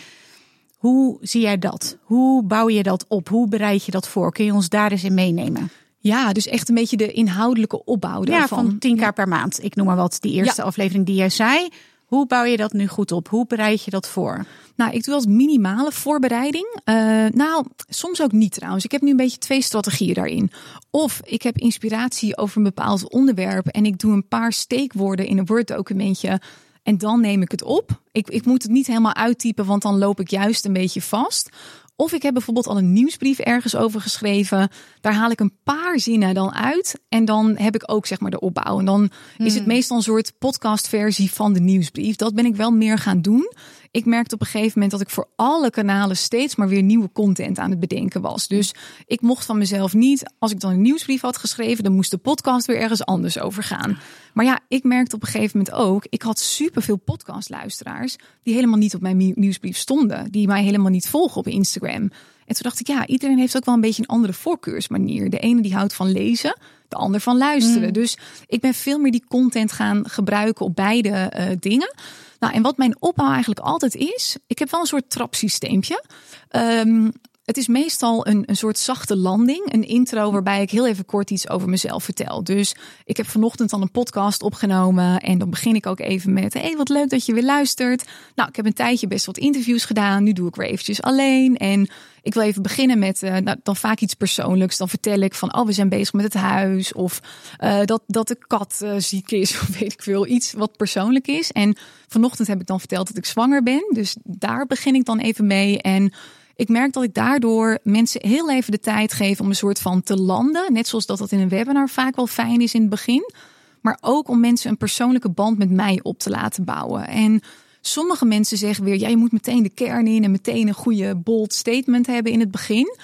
[0.76, 1.96] Hoe zie jij dat?
[2.02, 3.28] Hoe bouw je dat op?
[3.28, 4.32] Hoe bereid je dat voor?
[4.32, 5.70] Kun je ons daar eens in meenemen?
[6.02, 8.64] Ja, dus echt een beetje de inhoudelijke opbouw daarvan.
[8.64, 9.64] Ja, van 10 keer per maand.
[9.64, 11.68] Ik noem maar wat, die eerste aflevering die jij zei.
[12.04, 13.28] Hoe bouw je dat nu goed op?
[13.28, 14.46] Hoe bereid je dat voor?
[14.76, 16.80] Nou, ik doe als minimale voorbereiding.
[16.84, 16.94] Uh,
[17.26, 18.84] nou, soms ook niet trouwens.
[18.84, 20.50] Ik heb nu een beetje twee strategieën daarin.
[20.90, 25.38] Of ik heb inspiratie over een bepaald onderwerp en ik doe een paar steekwoorden in
[25.38, 26.40] een Word-documentje.
[26.82, 28.00] En dan neem ik het op.
[28.12, 31.48] Ik, ik moet het niet helemaal uittypen, want dan loop ik juist een beetje vast.
[31.96, 34.68] Of ik heb bijvoorbeeld al een nieuwsbrief ergens over geschreven.
[35.00, 37.00] Daar haal ik een paar zinnen dan uit.
[37.08, 38.78] En dan heb ik ook zeg maar de opbouw.
[38.78, 39.72] En dan is het hmm.
[39.72, 42.16] meestal een soort podcastversie van de nieuwsbrief.
[42.16, 43.52] Dat ben ik wel meer gaan doen
[43.92, 47.12] ik merkte op een gegeven moment dat ik voor alle kanalen steeds maar weer nieuwe
[47.12, 48.48] content aan het bedenken was.
[48.48, 48.74] Dus
[49.06, 52.18] ik mocht van mezelf niet, als ik dan een nieuwsbrief had geschreven, dan moest de
[52.18, 53.98] podcast weer ergens anders over gaan.
[54.34, 58.78] Maar ja, ik merkte op een gegeven moment ook, ik had superveel podcastluisteraars die helemaal
[58.78, 62.10] niet op mijn nieuwsbrief stonden, die mij helemaal niet volgen op Instagram.
[62.46, 65.30] En toen dacht ik, ja, iedereen heeft ook wel een beetje een andere voorkeursmanier.
[65.30, 66.56] De ene die houdt van lezen,
[66.88, 67.86] de ander van luisteren.
[67.86, 67.92] Mm.
[67.92, 71.94] Dus ik ben veel meer die content gaan gebruiken op beide uh, dingen.
[72.42, 76.04] Nou, en wat mijn opbouw eigenlijk altijd is, ik heb wel een soort trapsysteempje.
[76.50, 77.12] Um,
[77.44, 81.30] het is meestal een, een soort zachte landing, een intro waarbij ik heel even kort
[81.30, 82.44] iets over mezelf vertel.
[82.44, 82.74] Dus
[83.04, 86.76] ik heb vanochtend dan een podcast opgenomen en dan begin ik ook even met: hey,
[86.76, 88.08] wat leuk dat je weer luistert.
[88.34, 90.22] Nou, ik heb een tijdje best wat interviews gedaan.
[90.22, 91.90] Nu doe ik weer eventjes alleen en
[92.22, 94.76] ik wil even beginnen met uh, nou, dan vaak iets persoonlijks.
[94.76, 96.92] Dan vertel ik van, oh, we zijn bezig met het huis.
[96.92, 97.20] Of
[97.60, 99.50] uh, dat, dat de kat uh, ziek is.
[99.60, 100.26] Of weet ik veel.
[100.26, 101.52] Iets wat persoonlijk is.
[101.52, 101.76] En
[102.08, 103.84] vanochtend heb ik dan verteld dat ik zwanger ben.
[103.90, 105.80] Dus daar begin ik dan even mee.
[105.80, 106.12] En
[106.56, 110.02] ik merk dat ik daardoor mensen heel even de tijd geef om een soort van
[110.02, 110.72] te landen.
[110.72, 113.32] Net zoals dat dat in een webinar vaak wel fijn is in het begin.
[113.80, 117.06] Maar ook om mensen een persoonlijke band met mij op te laten bouwen.
[117.06, 117.40] En
[117.80, 121.16] sommige mensen zeggen weer, ja, je moet meteen de kern in en meteen een goede
[121.16, 122.96] bold statement hebben in het begin.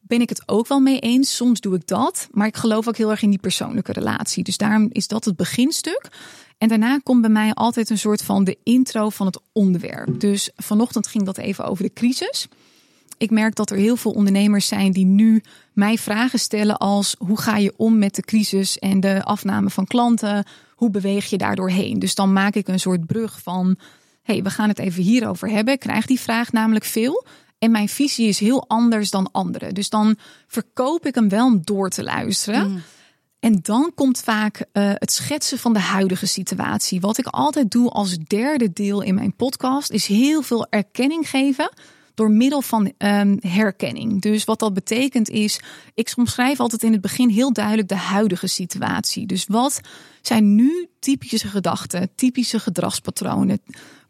[0.00, 1.36] Ben ik het ook wel mee eens.
[1.36, 2.28] Soms doe ik dat.
[2.30, 4.44] Maar ik geloof ook heel erg in die persoonlijke relatie.
[4.44, 6.08] Dus daarom is dat het beginstuk.
[6.58, 10.20] En daarna komt bij mij altijd een soort van de intro van het onderwerp.
[10.20, 12.48] Dus vanochtend ging dat even over de crisis
[13.18, 17.40] ik merk dat er heel veel ondernemers zijn die nu mij vragen stellen als hoe
[17.40, 20.44] ga je om met de crisis en de afname van klanten?
[20.74, 21.98] Hoe beweeg je daardoor heen?
[21.98, 23.76] Dus dan maak ik een soort brug van
[24.22, 25.74] hey, we gaan het even hierover hebben.
[25.74, 27.26] Ik krijg die vraag namelijk veel.
[27.58, 29.74] En mijn visie is heel anders dan anderen.
[29.74, 32.70] Dus dan verkoop ik hem wel om door te luisteren.
[32.70, 32.82] Mm.
[33.40, 37.00] En dan komt vaak uh, het schetsen van de huidige situatie.
[37.00, 41.70] Wat ik altijd doe als derde deel in mijn podcast is heel veel erkenning geven
[42.18, 44.22] door middel van um, herkenning.
[44.22, 45.60] Dus wat dat betekent is,
[45.94, 49.26] ik omschrijf altijd in het begin heel duidelijk de huidige situatie.
[49.26, 49.80] Dus wat
[50.22, 53.60] zijn nu typische gedachten, typische gedragspatronen,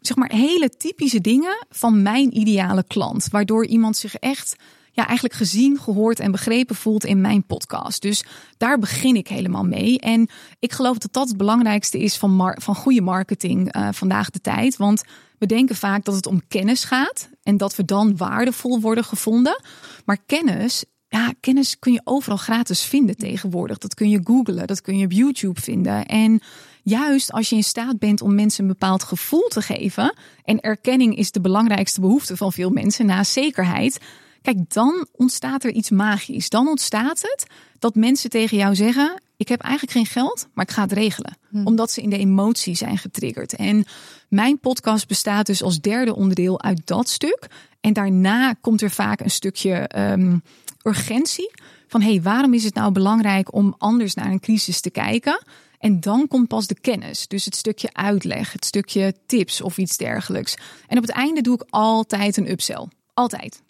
[0.01, 4.55] zeg maar hele typische dingen van mijn ideale klant, waardoor iemand zich echt
[4.99, 8.01] ja, eigenlijk gezien, gehoord en begrepen voelt in mijn podcast.
[8.01, 8.23] Dus
[8.57, 9.99] daar begin ik helemaal mee.
[9.99, 14.41] En ik geloof dat dat het belangrijkste is van, van goede marketing uh, vandaag de
[14.41, 14.77] tijd.
[14.77, 15.03] Want
[15.37, 19.61] we denken vaak dat het om kennis gaat en dat we dan waardevol worden gevonden.
[20.05, 23.77] Maar kennis, ja, kennis kun je overal gratis vinden tegenwoordig.
[23.77, 26.05] Dat kun je googlen, dat kun je op YouTube vinden.
[26.05, 26.41] En
[26.83, 31.15] juist als je in staat bent om mensen een bepaald gevoel te geven, en erkenning
[31.15, 33.99] is de belangrijkste behoefte van veel mensen na zekerheid.
[34.41, 36.49] Kijk, dan ontstaat er iets magisch.
[36.49, 37.45] Dan ontstaat het
[37.79, 41.37] dat mensen tegen jou zeggen: ik heb eigenlijk geen geld, maar ik ga het regelen.
[41.49, 41.65] Hmm.
[41.65, 43.55] Omdat ze in de emotie zijn getriggerd.
[43.55, 43.85] En
[44.29, 47.47] mijn podcast bestaat dus als derde onderdeel uit dat stuk.
[47.81, 50.43] En daarna komt er vaak een stukje um,
[50.83, 51.51] urgentie.
[51.87, 55.43] Van hé, hey, waarom is het nou belangrijk om anders naar een crisis te kijken?
[55.77, 57.27] En dan komt pas de kennis.
[57.27, 60.55] Dus het stukje uitleg, het stukje tips of iets dergelijks.
[60.87, 62.87] En op het einde doe ik altijd een upsell.
[63.13, 63.61] Altijd.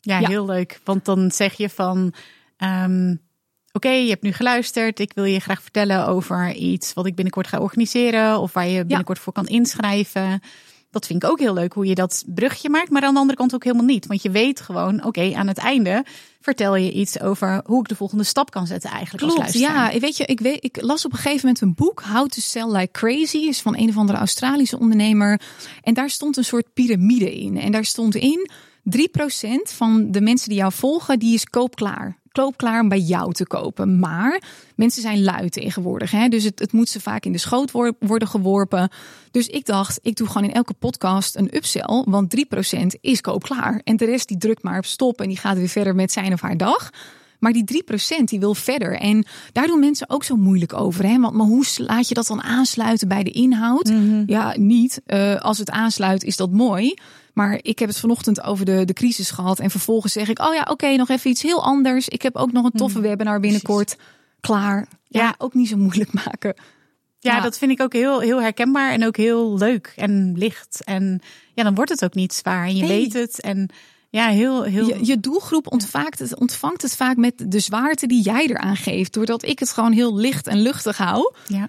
[0.00, 0.80] Ja, heel leuk.
[0.84, 2.12] Want dan zeg je van.
[2.58, 3.26] Um
[3.72, 4.98] oké, je hebt nu geluisterd.
[4.98, 8.40] Ik wil je graag vertellen over iets wat ik binnenkort ga organiseren.
[8.40, 10.40] Of waar je binnenkort voor kan inschrijven.
[10.90, 12.90] Dat vind ik ook heel leuk hoe je dat brugje maakt.
[12.90, 14.06] Maar aan de andere kant ook helemaal niet.
[14.06, 16.04] Want je weet gewoon, oké, aan het einde
[16.40, 19.98] vertel je iets over hoe ik de volgende stap kan zetten eigenlijk Klopt, als ja.
[19.98, 22.66] Weet je, ik, weet, ik las op een gegeven moment een boek, How to Sell
[22.66, 25.40] Like Crazy, is van een of andere Australische ondernemer.
[25.82, 27.58] En daar stond een soort piramide in.
[27.58, 28.50] En daar stond in,
[28.96, 29.00] 3%
[29.62, 32.18] van de mensen die jou volgen, die is koopklaar
[32.56, 33.98] klaar om bij jou te kopen.
[33.98, 34.42] Maar
[34.74, 36.10] mensen zijn lui tegenwoordig.
[36.10, 36.28] Hè?
[36.28, 38.90] Dus het, het moet ze vaak in de schoot worden geworpen.
[39.30, 42.04] Dus ik dacht, ik doe gewoon in elke podcast een upsell.
[42.04, 43.80] Want 3% is koopklaar.
[43.84, 46.32] En de rest die drukt maar op stop en die gaat weer verder met zijn
[46.32, 46.90] of haar dag.
[47.38, 47.84] Maar die
[48.20, 48.96] 3% die wil verder.
[48.96, 51.04] En daar doen mensen ook zo moeilijk over.
[51.04, 51.18] Hè?
[51.20, 53.84] Want maar hoe laat je dat dan aansluiten bij de inhoud?
[53.84, 54.22] Mhm.
[54.26, 55.00] Ja, niet.
[55.06, 56.94] Uh, als het aansluit is dat mooi.
[57.32, 59.58] Maar ik heb het vanochtend over de, de crisis gehad.
[59.58, 62.08] En vervolgens zeg ik, oh ja, oké, nog even iets heel anders.
[62.08, 63.96] Ik heb ook nog een toffe mm, webinar binnenkort.
[64.40, 64.88] Klaar.
[65.08, 65.34] Ja.
[65.38, 66.54] ook niet zo moeilijk maken.
[67.20, 70.84] Ja, dat vind ik ook heel, heel herkenbaar en ook heel leuk en licht.
[70.84, 71.20] En
[71.54, 73.40] ja, dan wordt het ook niet zwaar en je weet het.
[73.40, 73.70] En
[74.10, 74.86] ja, heel, heel...
[74.86, 79.12] Je, je doelgroep ontvangt het, ontvangt het vaak met de zwaarte die jij eraan geeft.
[79.12, 81.68] Doordat ik het gewoon heel licht en luchtig hou, ja.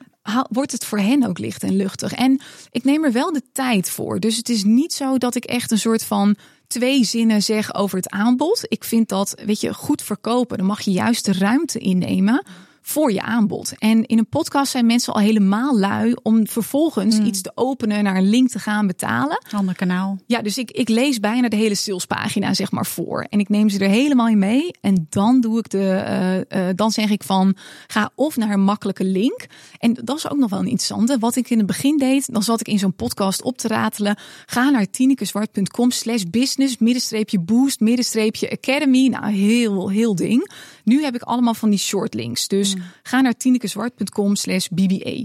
[0.50, 2.14] wordt het voor hen ook licht en luchtig.
[2.14, 4.20] En ik neem er wel de tijd voor.
[4.20, 6.36] Dus het is niet zo dat ik echt een soort van
[6.68, 8.66] twee zinnen zeg over het aanbod.
[8.68, 10.58] Ik vind dat, weet je, goed verkopen.
[10.58, 12.44] Dan mag je juist de ruimte innemen
[12.82, 13.74] voor je aanbod.
[13.78, 17.26] En in een podcast zijn mensen al helemaal lui om vervolgens hmm.
[17.26, 19.44] iets te openen, naar een link te gaan betalen.
[19.52, 20.20] Ander kanaal.
[20.26, 23.26] Ja, dus ik, ik lees bijna de hele salespagina zeg maar voor.
[23.30, 24.72] En ik neem ze er helemaal in mee.
[24.82, 27.56] En dan doe ik de, uh, uh, dan zeg ik van
[27.88, 29.46] ga of naar een makkelijke link.
[29.78, 31.18] En dat is ook nog wel een interessante.
[31.18, 34.18] Wat ik in het begin deed, dan zat ik in zo'n podcast op te ratelen.
[34.46, 39.08] Ga naar tinekezwart.com slash business, middenstreepje boost, middenstreepje academy.
[39.08, 40.52] Nou, heel, heel ding.
[40.90, 42.48] Nu heb ik allemaal van die short links.
[42.48, 42.82] Dus mm.
[43.04, 45.24] ga naar tinekezwart.com slash BBA.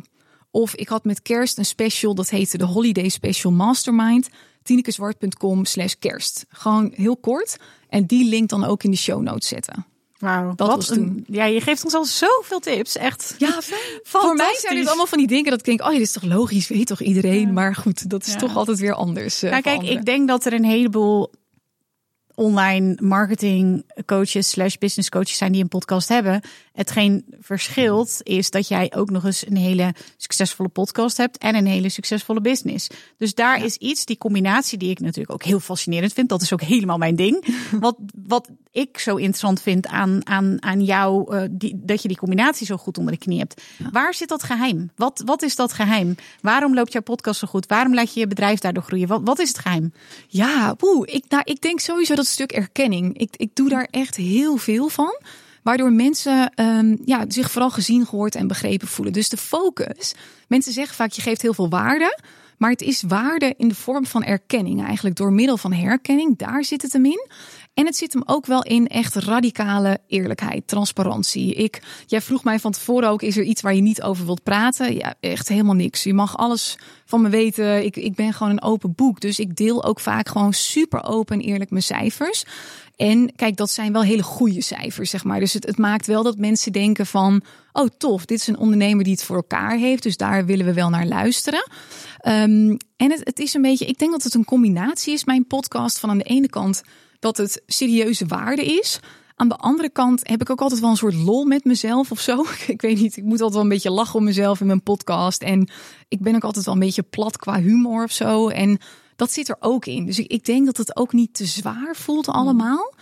[0.51, 4.29] Of ik had met kerst een special, dat heette de Holiday Special Mastermind.
[4.63, 6.45] tinekezwart.com slash kerst.
[6.49, 7.57] Gewoon heel kort.
[7.89, 9.87] En die link dan ook in de show notes zetten.
[10.19, 11.25] Wauw, dat was toen.
[11.27, 12.97] ja, je geeft ons al zoveel tips.
[12.97, 13.35] Echt.
[13.39, 13.61] Ja,
[14.03, 16.25] voor mij zijn dit allemaal van die dingen dat ik denk, oh, dit is toch
[16.25, 17.53] logisch, weet toch iedereen.
[17.53, 19.43] Maar goed, dat is toch altijd weer anders.
[19.43, 21.31] Uh, kijk, ik denk dat er een heleboel
[22.35, 26.41] online marketing coaches slash business coaches zijn die een podcast hebben.
[26.73, 31.67] Hetgeen verschilt is dat jij ook nog eens een hele succesvolle podcast hebt en een
[31.67, 32.89] hele succesvolle business.
[33.19, 36.29] Dus daar is iets, die combinatie die ik natuurlijk ook heel fascinerend vind.
[36.29, 37.47] Dat is ook helemaal mijn ding.
[37.81, 42.17] Wat, wat ik zo interessant vind aan, aan, aan jou, uh, die, dat je die
[42.17, 43.63] combinatie zo goed onder de knie hebt.
[43.93, 44.91] Waar zit dat geheim?
[44.97, 46.15] Wat, wat is dat geheim?
[46.41, 47.67] Waarom loopt jouw podcast zo goed?
[47.67, 49.09] Waarom laat je je bedrijf daardoor groeien?
[49.09, 49.93] Wat, wat is het geheim?
[50.29, 53.19] Ja, poeh, ik, nou, ik denk sowieso dat stuk erkenning.
[53.19, 55.21] Ik, ik doe daar echt heel veel van.
[55.63, 59.13] Waardoor mensen um, ja, zich vooral gezien, gehoord en begrepen voelen.
[59.13, 60.15] Dus de focus.
[60.49, 62.19] Mensen zeggen vaak, je geeft heel veel waarde.
[62.59, 64.85] Maar het is waarde in de vorm van erkenning.
[64.85, 66.39] Eigenlijk door middel van herkenning.
[66.39, 67.29] Daar zit het hem in.
[67.75, 71.55] En het zit hem ook wel in echt radicale eerlijkheid, transparantie.
[71.55, 74.43] Ik, jij vroeg mij van tevoren ook, is er iets waar je niet over wilt
[74.43, 74.95] praten?
[74.95, 76.03] Ja, echt helemaal niks.
[76.03, 77.85] Je mag alles van me weten.
[77.85, 79.21] Ik, ik ben gewoon een open boek.
[79.21, 82.45] Dus ik deel ook vaak gewoon super open en eerlijk mijn cijfers.
[82.97, 85.41] En kijk, dat zijn wel hele goede cijfers, zeg maar.
[85.41, 89.05] Dus het, het maakt wel dat mensen denken van, oh tof, dit is een ondernemer
[89.05, 90.03] die het voor elkaar heeft.
[90.03, 91.71] Dus daar willen we wel naar luisteren.
[92.27, 95.47] Um, en het, het is een beetje, ik denk dat het een combinatie is, mijn
[95.47, 95.99] podcast.
[95.99, 96.83] Van aan de ene kant
[97.25, 99.01] dat het serieuze waarde is.
[99.35, 102.21] Aan de andere kant heb ik ook altijd wel een soort lol met mezelf of
[102.21, 102.45] zo.
[102.67, 105.43] Ik weet niet, ik moet altijd wel een beetje lachen om mezelf in mijn podcast.
[105.43, 105.71] En
[106.09, 108.49] ik ben ook altijd wel een beetje plat qua humor of zo.
[108.49, 108.79] En
[109.17, 110.07] dat zit er ook in.
[110.07, 112.95] Dus ik, ik denk dat het ook niet te zwaar voelt allemaal.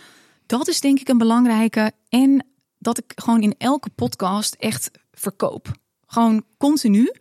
[0.45, 1.91] Dat is denk ik een belangrijke.
[2.09, 2.45] En
[2.79, 5.71] dat ik gewoon in elke podcast echt verkoop.
[6.05, 7.11] Gewoon continu.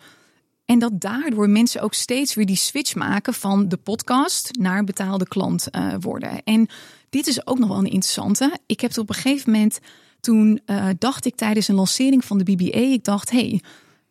[0.64, 5.29] En dat daardoor mensen ook steeds weer die switch maken van de podcast naar betaalde
[5.29, 6.42] klant uh, worden.
[6.42, 6.68] En
[7.11, 8.59] dit is ook nog wel een interessante.
[8.66, 9.79] Ik heb op een gegeven moment,
[10.20, 13.62] toen uh, dacht ik tijdens een lancering van de BBA, ik dacht, hey,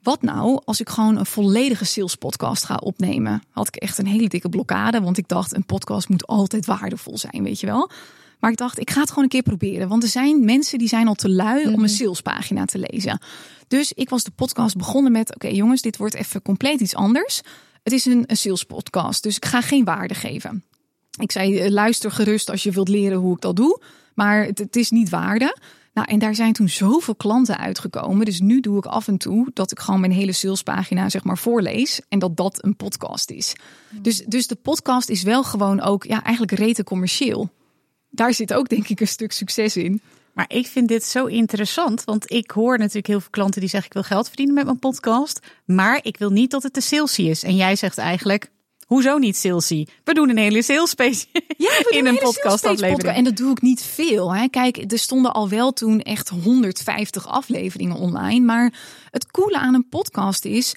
[0.03, 3.43] wat nou als ik gewoon een volledige sales podcast ga opnemen?
[3.49, 7.17] Had ik echt een hele dikke blokkade, want ik dacht, een podcast moet altijd waardevol
[7.17, 7.89] zijn, weet je wel.
[8.41, 9.87] Maar ik dacht, ik ga het gewoon een keer proberen.
[9.87, 11.87] Want er zijn mensen die zijn al te lui om een mhm.
[11.87, 13.19] salespagina te lezen.
[13.67, 17.41] Dus ik was de podcast begonnen met: oké jongens, dit wordt even compleet iets anders.
[17.83, 20.63] Het is een, een sales podcast, dus ik ga geen waarde geven.
[21.19, 23.81] Ik zei: eh, luister gerust als je wilt leren hoe ik dat doe,
[24.13, 25.57] maar het, het is niet waarde.
[25.93, 28.25] Nou, en daar zijn toen zoveel klanten uitgekomen.
[28.25, 31.37] Dus nu doe ik af en toe dat ik gewoon mijn hele salespagina zeg maar
[31.37, 32.01] voorlees.
[32.09, 33.55] En dat dat een podcast is.
[33.89, 37.49] Dus, dus de podcast is wel gewoon ook ja, eigenlijk rete commercieel.
[38.11, 40.01] Daar zit ook denk ik een stuk succes in.
[40.33, 43.87] Maar ik vind dit zo interessant, want ik hoor natuurlijk heel veel klanten die zeggen
[43.87, 47.21] ik wil geld verdienen met mijn podcast, maar ik wil niet dat het te salesy
[47.21, 47.43] is.
[47.43, 48.51] En jij zegt eigenlijk,
[48.91, 49.85] Hoezo niet salesy?
[50.03, 50.95] We doen een hele sales
[51.57, 53.15] ja, in een, podcast aflevering.
[53.15, 54.35] En dat doe ik niet veel.
[54.35, 54.47] Hè.
[54.47, 58.45] Kijk, er stonden al wel toen echt 150 afleveringen online.
[58.45, 58.73] Maar
[59.09, 60.75] het coole aan een podcast is,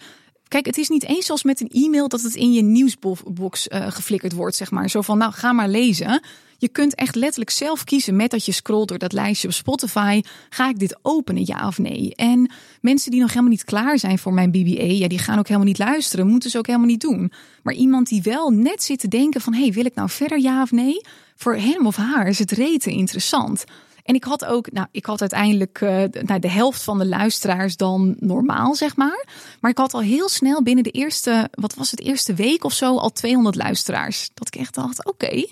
[0.54, 3.90] Kijk, het is niet eens zoals met een e-mail dat het in je nieuwsbox uh,
[3.90, 4.90] geflikkerd wordt, zeg maar.
[4.90, 6.22] Zo van, nou, ga maar lezen.
[6.58, 10.22] Je kunt echt letterlijk zelf kiezen met dat je scrolt door dat lijstje op Spotify.
[10.48, 12.14] Ga ik dit openen, ja of nee?
[12.14, 15.46] En mensen die nog helemaal niet klaar zijn voor mijn BBA, ja, die gaan ook
[15.46, 16.26] helemaal niet luisteren.
[16.26, 17.32] Moeten ze ook helemaal niet doen.
[17.62, 20.62] Maar iemand die wel net zit te denken van, hey, wil ik nou verder, ja
[20.62, 21.00] of nee?
[21.36, 23.64] Voor hem of haar is het rete interessant.
[24.04, 27.76] En ik had ook, nou, ik had uiteindelijk uh, nou, de helft van de luisteraars
[27.76, 29.26] dan normaal, zeg maar.
[29.60, 32.72] Maar ik had al heel snel binnen de eerste, wat was het, eerste week of
[32.72, 34.30] zo, al 200 luisteraars.
[34.34, 35.46] Dat ik echt dacht, oké,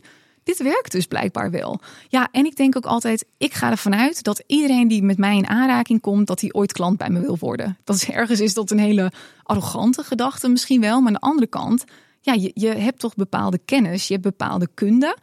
[0.44, 1.80] dit werkt dus blijkbaar wel.
[2.08, 5.36] Ja, en ik denk ook altijd, ik ga ervan uit dat iedereen die met mij
[5.36, 7.78] in aanraking komt, dat hij ooit klant bij me wil worden.
[7.84, 9.12] Dat is ergens is dat een hele
[9.42, 11.84] arrogante gedachte misschien wel, maar aan de andere kant,
[12.20, 15.16] ja, je, je hebt toch bepaalde kennis, je hebt bepaalde kunde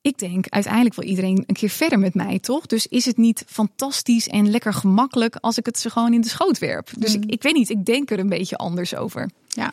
[0.00, 2.66] ik denk uiteindelijk wil iedereen een keer verder met mij, toch?
[2.66, 6.28] Dus is het niet fantastisch en lekker gemakkelijk als ik het ze gewoon in de
[6.28, 6.90] schoot werp?
[6.98, 7.30] Dus ik, mm.
[7.30, 9.30] ik weet niet, ik denk er een beetje anders over.
[9.48, 9.72] Ja.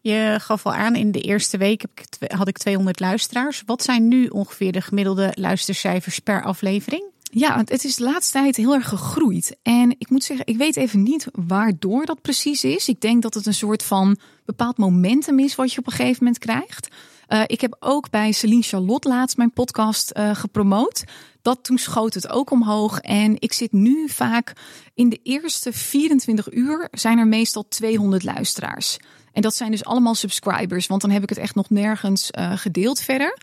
[0.00, 1.84] Je gaf al aan, in de eerste week
[2.26, 3.62] had ik 200 luisteraars.
[3.66, 7.04] Wat zijn nu ongeveer de gemiddelde luistercijfers per aflevering?
[7.30, 9.56] Ja, het is de laatste tijd heel erg gegroeid.
[9.62, 12.88] En ik moet zeggen, ik weet even niet waardoor dat precies is.
[12.88, 16.24] Ik denk dat het een soort van bepaald momentum is wat je op een gegeven
[16.24, 16.88] moment krijgt.
[17.28, 21.04] Uh, ik heb ook bij Celine Charlotte laatst mijn podcast uh, gepromoot.
[21.42, 22.98] Dat toen schoot het ook omhoog.
[22.98, 24.52] En ik zit nu vaak
[24.94, 28.96] in de eerste 24 uur zijn er meestal 200 luisteraars.
[29.32, 32.52] En dat zijn dus allemaal subscribers, want dan heb ik het echt nog nergens uh,
[32.56, 33.38] gedeeld verder.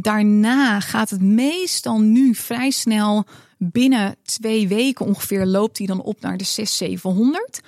[0.00, 3.24] daarna gaat het meestal nu vrij snel
[3.58, 7.60] binnen twee weken ongeveer loopt hij dan op naar de 600, 700.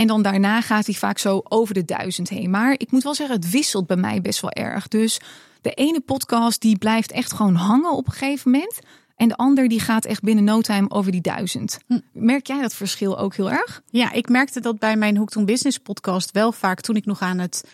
[0.00, 2.50] En dan daarna gaat hij vaak zo over de duizend heen.
[2.50, 4.88] Maar ik moet wel zeggen, het wisselt bij mij best wel erg.
[4.88, 5.20] Dus
[5.60, 8.78] de ene podcast die blijft echt gewoon hangen op een gegeven moment.
[9.16, 11.78] En de ander die gaat echt binnen no time over die duizend.
[11.86, 11.98] Hm.
[12.12, 13.82] Merk jij dat verschil ook heel erg?
[13.90, 17.38] Ja, ik merkte dat bij mijn Hoekton Business podcast wel vaak toen ik nog aan
[17.38, 17.64] het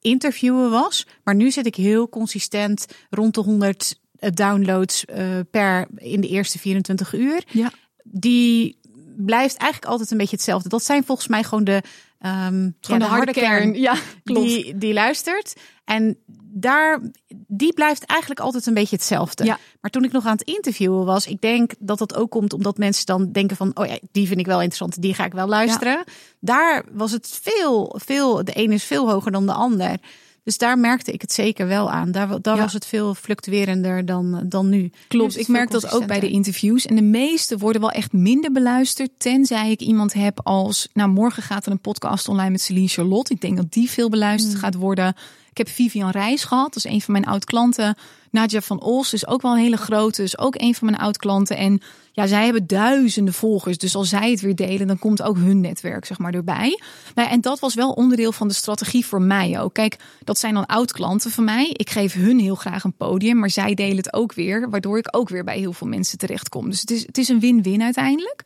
[0.00, 1.06] interviewen was.
[1.24, 6.28] Maar nu zit ik heel consistent rond de 100 eh, downloads uh, per in de
[6.28, 7.44] eerste 24 uur.
[7.50, 7.70] Ja.
[8.02, 8.78] Die
[9.16, 10.68] blijft eigenlijk altijd een beetje hetzelfde.
[10.68, 11.82] Dat zijn volgens mij gewoon de,
[12.20, 15.54] um, gewoon de, harde, kern, ja, Die, die luistert.
[15.84, 16.18] En
[16.58, 17.00] daar,
[17.46, 19.44] die blijft eigenlijk altijd een beetje hetzelfde.
[19.44, 19.58] Ja.
[19.80, 22.78] Maar toen ik nog aan het interviewen was, ik denk dat dat ook komt omdat
[22.78, 25.46] mensen dan denken van, oh ja, die vind ik wel interessant, die ga ik wel
[25.46, 26.04] luisteren.
[26.40, 29.98] Daar was het veel, veel, de ene is veel hoger dan de ander.
[30.46, 32.10] Dus daar merkte ik het zeker wel aan.
[32.10, 34.90] Daar, daar was het veel fluctuerender dan, dan nu.
[35.08, 36.86] Klopt, ik merk dat ook bij de interviews.
[36.86, 39.10] En de meeste worden wel echt minder beluisterd.
[39.18, 40.88] Tenzij ik iemand heb als.
[40.92, 43.32] Nou, morgen gaat er een podcast online met Celine Charlotte.
[43.32, 44.62] Ik denk dat die veel beluisterd hmm.
[44.62, 45.14] gaat worden.
[45.56, 47.96] Ik heb Vivian Reis gehad, is een van mijn oud klanten.
[48.30, 51.16] Nadja van Os is ook wel een hele grote, is ook een van mijn oud
[51.16, 51.56] klanten.
[51.56, 51.80] En
[52.12, 53.78] ja, zij hebben duizenden volgers.
[53.78, 56.80] Dus als zij het weer delen, dan komt ook hun netwerk zeg maar erbij.
[57.14, 59.74] Nou, en dat was wel onderdeel van de strategie voor mij ook.
[59.74, 61.70] Kijk, dat zijn dan oud klanten van mij.
[61.72, 65.16] Ik geef hun heel graag een podium, maar zij delen het ook weer, waardoor ik
[65.16, 66.70] ook weer bij heel veel mensen terechtkom.
[66.70, 68.42] Dus het is, het is een win-win uiteindelijk.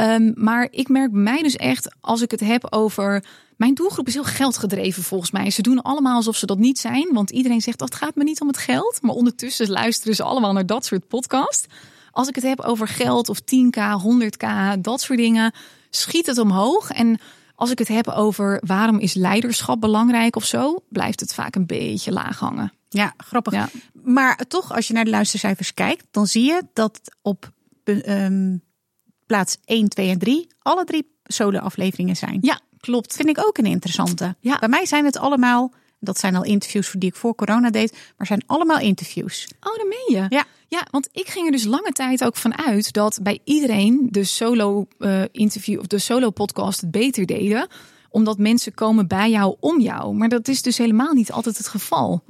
[0.00, 3.24] Um, maar ik merk bij mij dus echt, als ik het heb over
[3.56, 5.50] mijn doelgroep is heel geldgedreven volgens mij.
[5.50, 7.08] Ze doen allemaal alsof ze dat niet zijn.
[7.12, 8.98] Want iedereen zegt dat oh, het gaat me niet om het geld.
[9.02, 11.66] Maar ondertussen luisteren ze allemaal naar dat soort podcast.
[12.10, 14.46] Als ik het heb over geld of 10k, 100k,
[14.80, 15.52] dat soort dingen,
[15.90, 16.90] schiet het omhoog.
[16.90, 17.20] En
[17.54, 21.66] als ik het heb over waarom is leiderschap belangrijk of zo, blijft het vaak een
[21.66, 22.72] beetje laag hangen.
[22.88, 23.52] Ja, grappig.
[23.52, 23.68] Ja.
[23.92, 27.52] Maar toch, als je naar de luistercijfers kijkt, dan zie je dat op
[27.84, 28.62] um,
[29.26, 32.38] plaats 1, 2 en 3 alle drie solo afleveringen zijn.
[32.40, 33.16] Ja, Klopt.
[33.16, 34.36] Vind ik ook een interessante.
[34.40, 34.58] Ja.
[34.58, 38.26] Bij mij zijn het allemaal, dat zijn al interviews die ik voor corona deed, maar
[38.26, 39.48] zijn allemaal interviews.
[39.60, 40.26] Oh, dat meen je?
[40.28, 40.44] Ja.
[40.68, 44.24] Ja, want ik ging er dus lange tijd ook van uit dat bij iedereen de
[44.24, 47.68] solo uh, interview of de solo podcast het beter deden
[48.10, 50.14] omdat mensen komen bij jou om jou.
[50.14, 52.22] Maar dat is dus helemaal niet altijd het geval.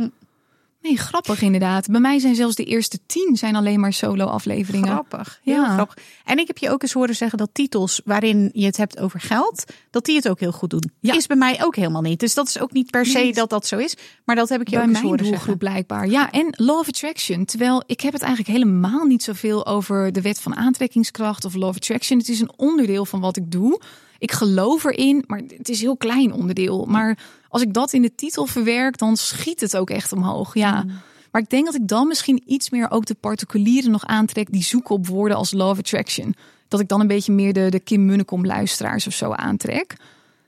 [0.85, 1.87] Nee, grappig inderdaad.
[1.87, 4.89] Bij mij zijn zelfs de eerste tien zijn alleen maar solo afleveringen.
[4.89, 5.75] Grappig, heel ja.
[5.75, 5.99] grappig.
[6.25, 9.21] En ik heb je ook eens horen zeggen dat titels waarin je het hebt over
[9.21, 10.91] geld, dat die het ook heel goed doen.
[11.01, 11.15] Ja.
[11.15, 12.21] Is bij mij ook helemaal niet.
[12.21, 13.95] Dus dat is ook niet per se dat dat zo is.
[14.25, 15.59] Maar dat heb ik je bij ook eens horen zeggen.
[15.59, 16.09] blijkbaar.
[16.09, 17.45] Ja, en Law of Attraction.
[17.45, 21.69] Terwijl ik heb het eigenlijk helemaal niet zoveel over de wet van aantrekkingskracht of Law
[21.69, 22.19] of Attraction.
[22.19, 23.81] Het is een onderdeel van wat ik doe.
[24.19, 26.85] Ik geloof erin, maar het is een heel klein onderdeel.
[26.85, 27.19] Maar
[27.55, 30.55] als ik dat in de titel verwerk, dan schiet het ook echt omhoog.
[30.55, 30.83] Ja.
[30.83, 30.91] Mm.
[31.31, 34.63] Maar ik denk dat ik dan misschien iets meer ook de particulieren nog aantrek die
[34.63, 36.35] zoeken op woorden als love attraction.
[36.69, 39.97] Dat ik dan een beetje meer de, de Kim Munnekom luisteraars of zo aantrek.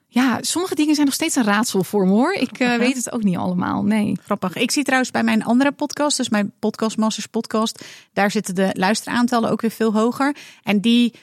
[0.07, 2.33] Ja, sommige dingen zijn nog steeds een raadsel voor me hoor.
[2.33, 3.83] Ik uh, weet het ook niet allemaal.
[3.83, 4.17] Nee.
[4.25, 4.57] Grappig.
[4.57, 8.71] Ik zie trouwens bij mijn andere podcast, dus mijn Podcast Masters podcast, daar zitten de
[8.73, 10.37] luisteraantallen ook weer veel hoger.
[10.63, 11.15] En die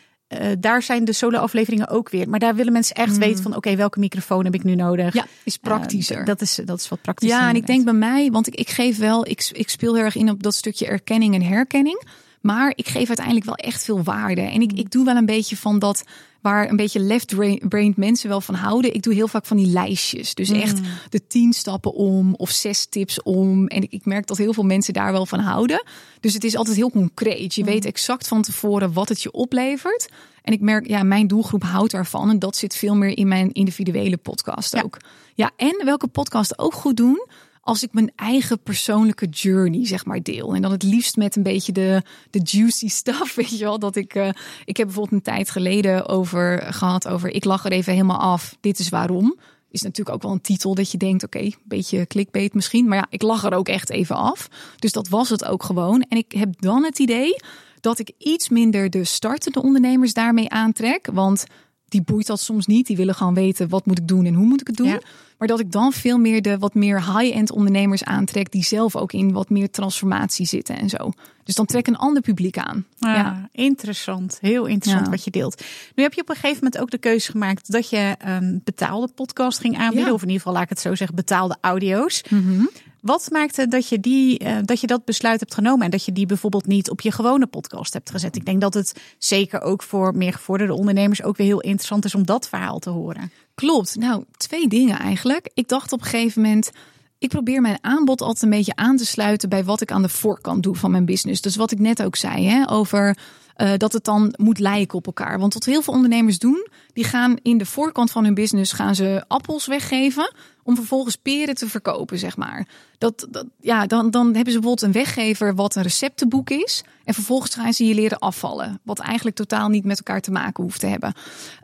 [0.42, 2.30] uh, daar zijn de solo-afleveringen ook weer.
[2.30, 3.20] Maar daar willen mensen echt mm.
[3.20, 3.56] weten van...
[3.56, 5.14] oké, welke microfoon heb ik nu nodig?
[5.14, 6.20] Ja, is praktischer.
[6.20, 7.40] Uh, dat, is, dat is wat praktischer.
[7.40, 8.32] Ja, en ik denk bij mij...
[8.32, 9.28] want ik, ik geef wel...
[9.28, 12.04] Ik, ik speel heel erg in op dat stukje erkenning en herkenning.
[12.44, 14.42] Maar ik geef uiteindelijk wel echt veel waarde.
[14.42, 16.04] En ik, ik doe wel een beetje van dat
[16.42, 18.94] waar een beetje left-brained mensen wel van houden.
[18.94, 20.34] Ik doe heel vaak van die lijstjes.
[20.34, 20.86] Dus echt mm.
[21.10, 23.68] de tien stappen om of zes tips om.
[23.68, 25.84] En ik, ik, merk dat heel veel mensen daar wel van houden.
[26.20, 27.56] Dus het is altijd heel concreet.
[27.56, 27.68] Je mm.
[27.68, 30.10] weet exact van tevoren wat het je oplevert.
[30.42, 32.30] En ik merk, ja, mijn doelgroep houdt daarvan.
[32.30, 34.98] En dat zit veel meer in mijn individuele podcast ook.
[35.34, 37.28] Ja, en welke podcast ook goed doen
[37.64, 40.56] als ik mijn eigen persoonlijke journey zeg maar deel.
[40.56, 43.80] En dan het liefst met een beetje de, de juicy stuff, weet je wel.
[43.80, 44.30] Dat ik, uh,
[44.66, 48.58] ik heb bijvoorbeeld een tijd geleden over gehad over ik lach er even helemaal af.
[48.60, 49.40] Dit is waarom.
[49.70, 52.88] Is natuurlijk ook wel een titel dat je denkt, oké, een beetje clickbait misschien.
[52.88, 54.50] Maar ja, ik lach er ook echt even af.
[54.76, 56.02] Dus dat was het ook gewoon.
[56.02, 57.36] En ik heb dan het idee
[57.80, 61.10] dat ik iets minder de startende ondernemers daarmee aantrek.
[61.14, 61.46] Want
[61.94, 62.88] die boeit dat soms niet.
[62.88, 65.00] Die willen gewoon weten wat moet ik doen en hoe moet ik het doen.
[65.38, 69.14] Maar dat ik dan veel meer de wat meer high-end ondernemers aantrek die zelf ook
[69.14, 71.12] in wat meer transformatie zitten en zo.
[71.44, 72.86] Dus dan trek een ander publiek aan.
[73.00, 73.50] Ja, ja.
[73.52, 74.38] interessant.
[74.42, 75.64] Heel interessant wat je deelt.
[75.96, 79.08] Nu heb je op een gegeven moment ook de keuze gemaakt dat je een betaalde
[79.08, 80.14] podcast ging aanbieden.
[80.14, 82.24] Of in ieder geval, laat ik het zo zeggen, betaalde audio's.
[82.30, 82.66] Mhm.
[83.04, 86.12] Wat maakte dat je, die, uh, dat je dat besluit hebt genomen en dat je
[86.12, 88.36] die bijvoorbeeld niet op je gewone podcast hebt gezet?
[88.36, 92.16] Ik denk dat het zeker ook voor meer gevorderde ondernemers ook weer heel interessant is
[92.16, 93.32] om dat verhaal te horen.
[93.56, 93.96] Klopt.
[93.96, 95.50] Nou, twee dingen eigenlijk.
[95.54, 96.72] Ik dacht op een gegeven moment.
[97.18, 100.10] Ik probeer mijn aanbod altijd een beetje aan te sluiten bij wat ik aan de
[100.10, 101.42] voorkant doe van mijn business.
[101.42, 103.18] Dus wat ik net ook zei, hè, over
[103.58, 105.40] uh, dat het dan moet lijken op elkaar.
[105.40, 108.96] Want wat heel veel ondernemers doen, die gaan in de voorkant van hun business gaan
[108.96, 110.34] ze appels weggeven
[110.64, 112.68] om vervolgens peren te verkopen, zeg maar.
[112.98, 116.84] Dat, dat, ja, dan, dan hebben ze bijvoorbeeld een weggever wat een receptenboek is.
[117.04, 118.80] En vervolgens gaan ze je leren afvallen.
[118.84, 121.14] Wat eigenlijk totaal niet met elkaar te maken hoeft te hebben.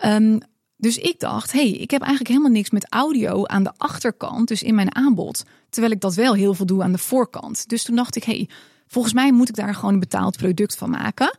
[0.05, 0.39] Um,
[0.77, 4.63] dus ik dacht, hey, ik heb eigenlijk helemaal niks met audio aan de achterkant, dus
[4.63, 5.43] in mijn aanbod.
[5.69, 7.69] Terwijl ik dat wel heel veel doe aan de voorkant.
[7.69, 8.49] Dus toen dacht ik, hey,
[8.87, 11.35] volgens mij moet ik daar gewoon een betaald product van maken.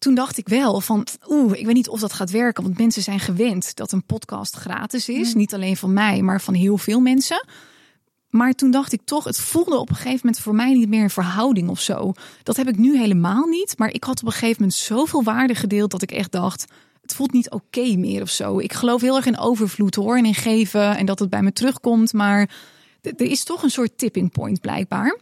[0.00, 3.02] Toen dacht ik wel van, oeh, ik weet niet of dat gaat werken, want mensen
[3.02, 5.34] zijn gewend dat een podcast gratis is.
[5.34, 7.46] Niet alleen van mij, maar van heel veel mensen.
[8.28, 11.02] Maar toen dacht ik toch, het voelde op een gegeven moment voor mij niet meer
[11.02, 12.12] een verhouding of zo.
[12.42, 13.78] Dat heb ik nu helemaal niet.
[13.78, 16.64] Maar ik had op een gegeven moment zoveel waarde gedeeld dat ik echt dacht,
[17.02, 18.58] het voelt niet oké meer of zo.
[18.58, 21.52] Ik geloof heel erg in overvloed hoor en in geven en dat het bij me
[21.52, 22.12] terugkomt.
[22.12, 22.50] Maar
[23.00, 25.18] er is toch een soort tipping point blijkbaar.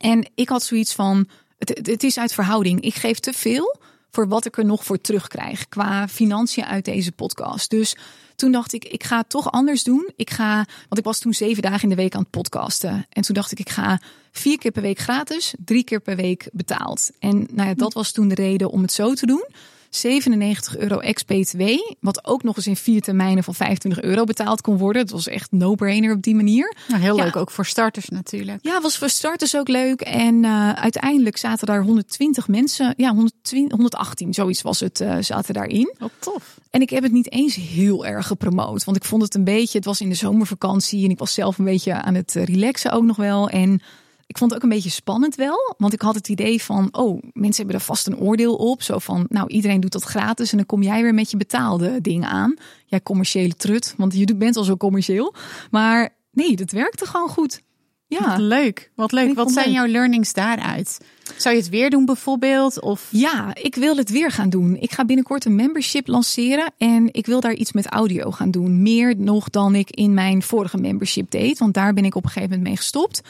[0.00, 2.80] En ik had zoiets van, het, het is uit verhouding.
[2.80, 3.78] Ik geef te veel
[4.10, 7.70] voor wat ik er nog voor terugkrijg qua financiën uit deze podcast.
[7.70, 7.96] Dus
[8.36, 10.10] toen dacht ik, ik ga het toch anders doen.
[10.16, 13.06] Ik ga, want ik was toen zeven dagen in de week aan het podcasten.
[13.08, 14.00] En toen dacht ik, ik ga
[14.32, 17.10] vier keer per week gratis, drie keer per week betaald.
[17.18, 19.44] En nou ja, dat was toen de reden om het zo te doen.
[19.90, 21.62] 97 euro ex-BTW.
[22.00, 25.02] Wat ook nog eens in vier termijnen van 25 euro betaald kon worden.
[25.02, 26.74] Het was echt no-brainer op die manier.
[26.88, 28.58] Nou, heel leuk, ook voor starters natuurlijk.
[28.62, 30.00] Ja, was voor starters ook leuk.
[30.00, 32.94] En uh, uiteindelijk zaten daar 120 mensen.
[32.96, 35.94] Ja, 120, 118, zoiets was het, uh, zaten daarin.
[35.98, 36.58] Wat tof.
[36.70, 38.84] En ik heb het niet eens heel erg gepromoot.
[38.84, 41.04] Want ik vond het een beetje, het was in de zomervakantie.
[41.04, 43.48] En ik was zelf een beetje aan het eh, relaxen ook nog wel.
[43.48, 43.82] En
[44.30, 45.74] ik vond het ook een beetje spannend wel.
[45.78, 48.82] Want ik had het idee van, oh, mensen hebben er vast een oordeel op.
[48.82, 50.50] Zo van, nou, iedereen doet dat gratis.
[50.50, 52.54] En dan kom jij weer met je betaalde dingen aan.
[52.86, 55.34] Jij commerciële trut, want je bent al zo commercieel.
[55.70, 57.62] Maar nee, dat werkte gewoon goed.
[58.06, 58.28] Ja.
[58.28, 58.90] Wat leuk.
[58.94, 59.34] Wat leuk.
[59.34, 60.98] Wat zijn jouw learnings daaruit?
[61.36, 62.80] Zou je het weer doen bijvoorbeeld?
[62.80, 63.08] Of?
[63.10, 64.76] Ja, ik wil het weer gaan doen.
[64.76, 68.82] Ik ga binnenkort een membership lanceren en ik wil daar iets met audio gaan doen.
[68.82, 72.30] Meer nog dan ik in mijn vorige membership deed, want daar ben ik op een
[72.30, 73.22] gegeven moment mee gestopt.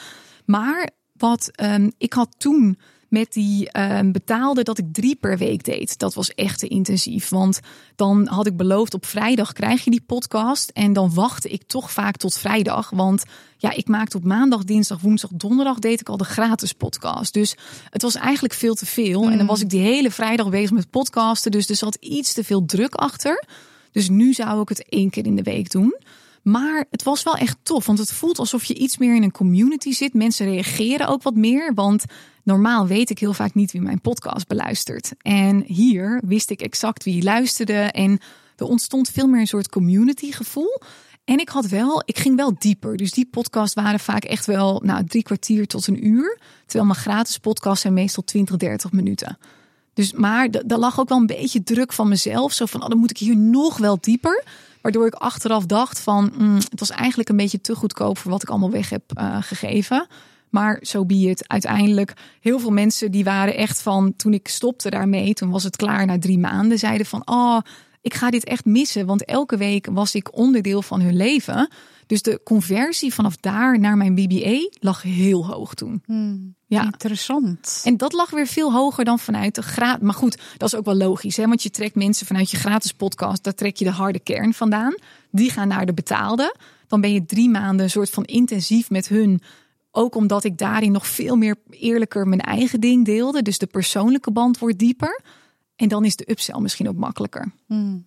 [0.45, 2.77] Maar wat um, ik had toen
[3.11, 5.99] met die um, betaalde dat ik drie per week deed.
[5.99, 7.29] Dat was echt te intensief.
[7.29, 7.59] Want
[7.95, 10.69] dan had ik beloofd op vrijdag krijg je die podcast.
[10.69, 12.89] En dan wachtte ik toch vaak tot vrijdag.
[12.89, 13.23] Want
[13.57, 17.33] ja, ik maakte op maandag, dinsdag, woensdag, donderdag deed ik al de gratis podcast.
[17.33, 17.55] Dus
[17.89, 19.29] het was eigenlijk veel te veel.
[19.29, 21.51] En dan was ik die hele vrijdag bezig met podcasten.
[21.51, 23.43] Dus er zat iets te veel druk achter.
[23.91, 25.95] Dus nu zou ik het één keer in de week doen.
[26.41, 29.31] Maar het was wel echt tof, want het voelt alsof je iets meer in een
[29.31, 30.13] community zit.
[30.13, 32.05] Mensen reageren ook wat meer, want
[32.43, 35.11] normaal weet ik heel vaak niet wie mijn podcast beluistert.
[35.21, 38.19] En hier wist ik exact wie luisterde en
[38.55, 40.81] er ontstond veel meer een soort community gevoel.
[41.25, 42.97] En ik had wel, ik ging wel dieper.
[42.97, 46.39] Dus die podcasts waren vaak echt wel nou, drie kwartier tot een uur.
[46.65, 49.37] Terwijl mijn gratis podcasts zijn meestal 20, 30 minuten.
[49.93, 52.53] Dus, maar daar lag ook wel een beetje druk van mezelf.
[52.53, 54.43] Zo van, oh, dan moet ik hier nog wel dieper.
[54.81, 58.43] Waardoor ik achteraf dacht van, mm, het was eigenlijk een beetje te goedkoop voor wat
[58.43, 60.07] ik allemaal weg heb uh, gegeven.
[60.49, 61.47] Maar zo so be het.
[61.47, 65.75] Uiteindelijk, heel veel mensen die waren echt van, toen ik stopte daarmee, toen was het
[65.75, 67.57] klaar na drie maanden, zeiden van, oh,
[68.01, 69.05] ik ga dit echt missen.
[69.05, 71.69] Want elke week was ik onderdeel van hun leven.
[72.11, 76.03] Dus de conversie vanaf daar naar mijn BBA lag heel hoog toen.
[76.05, 76.83] Hmm, ja.
[76.83, 77.81] Interessant.
[77.83, 80.03] En dat lag weer veel hoger dan vanuit de gratis.
[80.03, 81.37] Maar goed, dat is ook wel logisch.
[81.37, 81.47] Hè?
[81.47, 83.43] Want je trekt mensen vanuit je gratis podcast.
[83.43, 84.95] Daar trek je de harde kern vandaan.
[85.29, 86.55] Die gaan naar de betaalde.
[86.87, 89.41] Dan ben je drie maanden een soort van intensief met hun.
[89.91, 93.41] Ook omdat ik daarin nog veel meer eerlijker mijn eigen ding deelde.
[93.41, 95.21] Dus de persoonlijke band wordt dieper.
[95.75, 97.51] En dan is de upsell misschien ook makkelijker.
[97.65, 98.05] Hmm.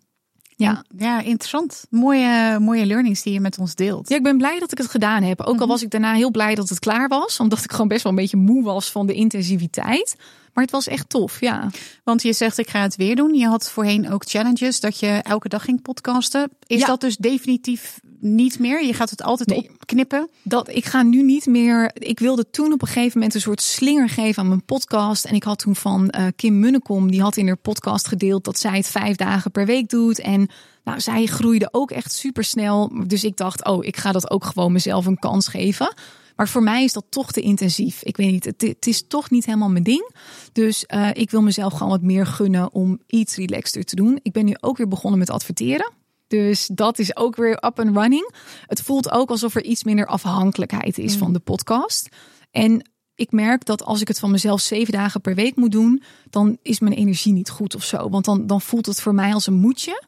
[0.57, 0.85] Ja.
[0.97, 1.87] ja, interessant.
[1.91, 4.09] Mooie, mooie learnings die je met ons deelt.
[4.09, 5.41] Ja, ik ben blij dat ik het gedaan heb.
[5.41, 5.67] Ook al mhm.
[5.67, 7.41] was ik daarna heel blij dat het klaar was.
[7.41, 10.17] Omdat ik gewoon best wel een beetje moe was van de intensiviteit.
[10.55, 11.71] Maar het was echt tof, ja.
[12.05, 13.35] Want je zegt ik ga het weer doen.
[13.35, 16.51] Je had voorheen ook challenges dat je elke dag ging podcasten.
[16.67, 18.85] Is dat dus definitief niet meer?
[18.85, 20.29] Je gaat het altijd opknippen?
[20.43, 21.91] Dat, ik ga nu niet meer.
[21.95, 25.25] Ik wilde toen op een gegeven moment een soort slinger geven aan mijn podcast.
[25.25, 28.59] En ik had toen van uh, Kim Munnekom, die had in haar podcast gedeeld dat
[28.59, 30.19] zij het vijf dagen per week doet.
[30.19, 30.49] En
[30.85, 32.93] nou, zij groeide ook echt super snel.
[33.07, 35.95] Dus ik dacht, oh, ik ga dat ook gewoon mezelf een kans geven.
[36.37, 38.03] Maar voor mij is dat toch te intensief.
[38.03, 40.15] Ik weet niet, het, het is toch niet helemaal mijn ding.
[40.53, 44.19] Dus uh, ik wil mezelf gewoon wat meer gunnen om iets relaxter te doen.
[44.23, 45.93] Ik ben nu ook weer begonnen met adverteren.
[46.27, 48.35] Dus dat is ook weer up and running.
[48.67, 51.19] Het voelt ook alsof er iets minder afhankelijkheid is mm.
[51.19, 52.09] van de podcast.
[52.51, 56.03] En ik merk dat als ik het van mezelf zeven dagen per week moet doen,
[56.31, 58.09] dan is mijn energie niet goed of zo.
[58.09, 60.03] Want dan, dan voelt het voor mij als een moetje.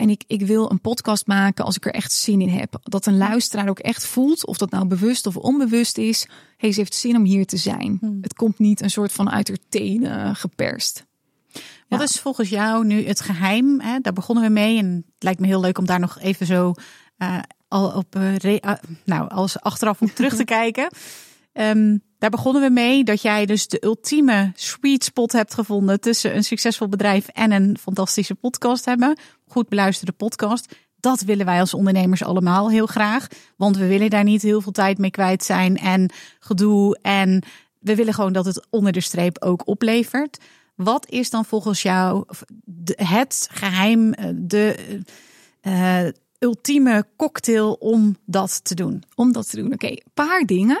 [0.00, 2.78] En ik, ik wil een podcast maken als ik er echt zin in heb.
[2.82, 6.26] Dat een luisteraar ook echt voelt, of dat nou bewust of onbewust is.
[6.56, 7.96] Hey, ze heeft zin om hier te zijn.
[8.00, 8.18] Hmm.
[8.20, 11.06] Het komt niet een soort van uit haar tenen geperst.
[11.88, 13.80] Wat is volgens jou nu het geheim?
[13.80, 13.98] Hè?
[13.98, 14.78] Daar begonnen we mee.
[14.78, 16.74] En het lijkt me heel leuk om daar nog even zo
[17.18, 17.38] uh,
[17.68, 18.62] al op, uh,
[19.04, 20.90] nou, als achteraf op terug te kijken.
[21.52, 26.36] Um, daar begonnen we mee dat jij dus de ultieme sweet spot hebt gevonden tussen
[26.36, 29.18] een succesvol bedrijf en een fantastische podcast hebben.
[29.46, 30.74] Goed beluisterde podcast.
[30.96, 33.26] Dat willen wij als ondernemers allemaal heel graag.
[33.56, 36.98] Want we willen daar niet heel veel tijd mee kwijt zijn en gedoe.
[37.02, 37.42] En
[37.78, 40.38] we willen gewoon dat het onder de streep ook oplevert.
[40.74, 42.24] Wat is dan volgens jou
[42.96, 44.76] het geheim, eh, de
[45.62, 46.08] uh,
[46.38, 49.02] ultieme cocktail om dat te doen?
[49.14, 49.72] Om dat te doen.
[49.72, 50.80] Oké, okay, paar dingen.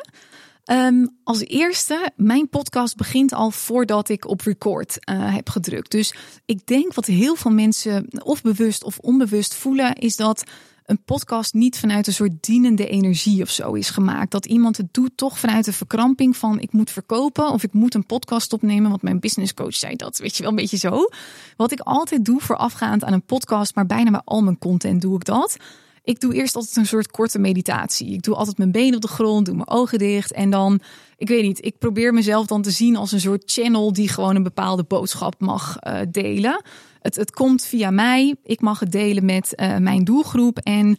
[0.72, 5.90] Um, als eerste, mijn podcast begint al voordat ik op record uh, heb gedrukt.
[5.90, 6.14] Dus
[6.44, 10.44] ik denk wat heel veel mensen of bewust of onbewust voelen, is dat
[10.84, 14.30] een podcast niet vanuit een soort dienende energie of zo is gemaakt.
[14.30, 17.94] Dat iemand het doet toch vanuit de verkramping van ik moet verkopen of ik moet
[17.94, 18.90] een podcast opnemen.
[18.90, 21.08] Want mijn business coach zei dat, weet je wel, een beetje zo.
[21.56, 25.16] Wat ik altijd doe voorafgaand aan een podcast, maar bijna bij al mijn content doe
[25.16, 25.56] ik dat.
[26.02, 28.12] Ik doe eerst altijd een soort korte meditatie.
[28.12, 30.32] Ik doe altijd mijn benen op de grond, doe mijn ogen dicht.
[30.32, 30.80] En dan,
[31.16, 34.36] ik weet niet, ik probeer mezelf dan te zien als een soort channel die gewoon
[34.36, 36.62] een bepaalde boodschap mag uh, delen.
[37.00, 38.36] Het, het komt via mij.
[38.42, 40.58] Ik mag het delen met uh, mijn doelgroep.
[40.58, 40.98] En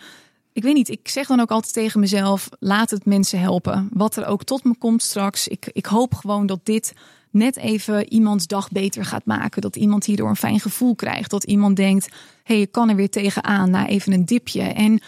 [0.54, 3.90] ik weet niet, ik zeg dan ook altijd tegen mezelf: laat het mensen helpen.
[3.94, 5.48] Wat er ook tot me komt straks.
[5.48, 6.94] Ik, ik hoop gewoon dat dit
[7.32, 9.62] net even iemands dag beter gaat maken.
[9.62, 11.30] Dat iemand hierdoor een fijn gevoel krijgt.
[11.30, 12.12] Dat iemand denkt: hé,
[12.44, 14.62] hey, je kan er weer tegenaan na even een dipje.
[14.62, 15.02] En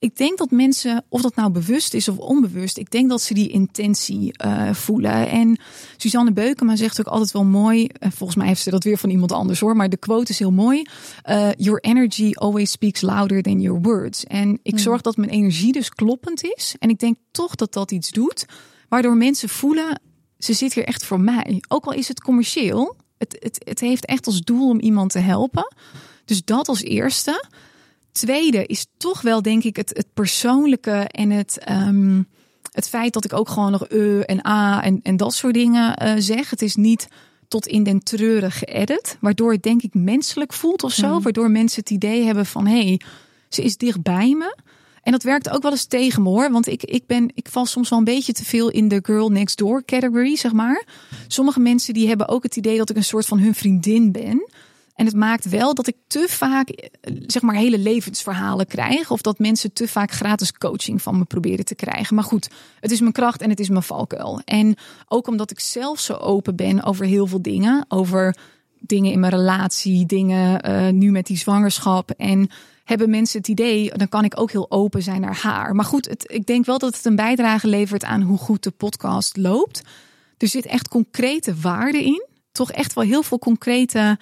[0.00, 3.34] ik denk dat mensen, of dat nou bewust is of onbewust, ik denk dat ze
[3.34, 5.28] die intentie uh, voelen.
[5.28, 5.60] En
[5.96, 9.10] Suzanne Beukema zegt ook altijd wel mooi, en volgens mij heeft ze dat weer van
[9.10, 10.86] iemand anders hoor, maar de quote is heel mooi.
[11.28, 14.24] Uh, your energy always speaks louder than your words.
[14.24, 14.78] En ik hmm.
[14.78, 16.74] zorg dat mijn energie dus kloppend is.
[16.78, 18.46] En ik denk toch dat dat iets doet,
[18.88, 20.00] waardoor mensen voelen,
[20.40, 21.62] ze zit hier echt voor mij.
[21.68, 25.18] Ook al is het commercieel, het, het, het heeft echt als doel om iemand te
[25.18, 25.74] helpen.
[26.24, 27.44] Dus dat als eerste.
[28.12, 32.28] Tweede is toch wel, denk ik, het, het persoonlijke en het, um,
[32.72, 36.02] het feit dat ik ook gewoon nog e en a en, en dat soort dingen
[36.02, 36.50] uh, zeg.
[36.50, 37.08] Het is niet
[37.48, 41.10] tot in den treuren geëdit, waardoor het denk ik menselijk voelt of zo.
[41.10, 41.22] Hmm.
[41.22, 43.00] Waardoor mensen het idee hebben van, hé, hey,
[43.48, 44.56] ze is dichtbij me.
[45.02, 46.50] En dat werkt ook wel eens tegen me hoor.
[46.50, 49.28] Want ik, ik, ben, ik val soms wel een beetje te veel in de girl
[49.28, 50.84] next door category, zeg maar.
[51.28, 54.48] Sommige mensen die hebben ook het idee dat ik een soort van hun vriendin ben.
[54.94, 56.90] En het maakt wel dat ik te vaak,
[57.26, 59.10] zeg maar, hele levensverhalen krijg.
[59.10, 62.14] Of dat mensen te vaak gratis coaching van me proberen te krijgen.
[62.14, 62.48] Maar goed,
[62.80, 64.40] het is mijn kracht en het is mijn valkuil.
[64.44, 64.76] En
[65.08, 67.84] ook omdat ik zelf zo open ben over heel veel dingen.
[67.88, 68.36] Over
[68.78, 72.10] dingen in mijn relatie, dingen uh, nu met die zwangerschap.
[72.10, 72.50] En
[72.90, 75.74] hebben mensen het idee, dan kan ik ook heel open zijn naar haar.
[75.74, 78.70] Maar goed, het, ik denk wel dat het een bijdrage levert aan hoe goed de
[78.70, 79.82] podcast loopt.
[80.38, 82.26] Er zit echt concrete waarde in.
[82.52, 84.18] Toch echt wel heel veel concrete.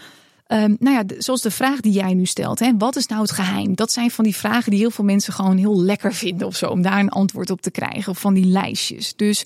[0.46, 2.58] Um, nou ja, zoals de vraag die jij nu stelt.
[2.58, 3.74] Hè, wat is nou het geheim?
[3.74, 6.68] Dat zijn van die vragen die heel veel mensen gewoon heel lekker vinden of zo.
[6.68, 8.12] Om daar een antwoord op te krijgen.
[8.12, 9.16] Of van die lijstjes.
[9.16, 9.44] Dus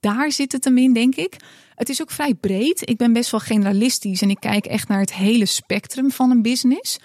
[0.00, 1.36] daar zit het hem in, denk ik.
[1.74, 2.88] Het is ook vrij breed.
[2.88, 6.42] Ik ben best wel generalistisch en ik kijk echt naar het hele spectrum van een
[6.42, 6.98] business.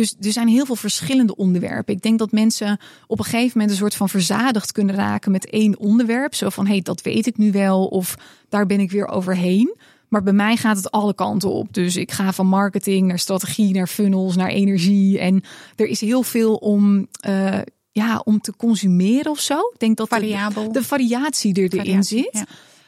[0.00, 1.94] Dus er zijn heel veel verschillende onderwerpen.
[1.94, 5.50] Ik denk dat mensen op een gegeven moment een soort van verzadigd kunnen raken met
[5.50, 6.34] één onderwerp.
[6.34, 8.14] Zo van, hé, hey, dat weet ik nu wel of
[8.48, 9.76] daar ben ik weer overheen.
[10.08, 11.72] Maar bij mij gaat het alle kanten op.
[11.74, 15.18] Dus ik ga van marketing naar strategie, naar funnels, naar energie.
[15.18, 15.42] En
[15.76, 17.58] er is heel veel om, uh,
[17.90, 19.58] ja, om te consumeren of zo.
[19.58, 20.72] Ik denk dat Variabel.
[20.72, 22.44] De, de variatie er erin zit.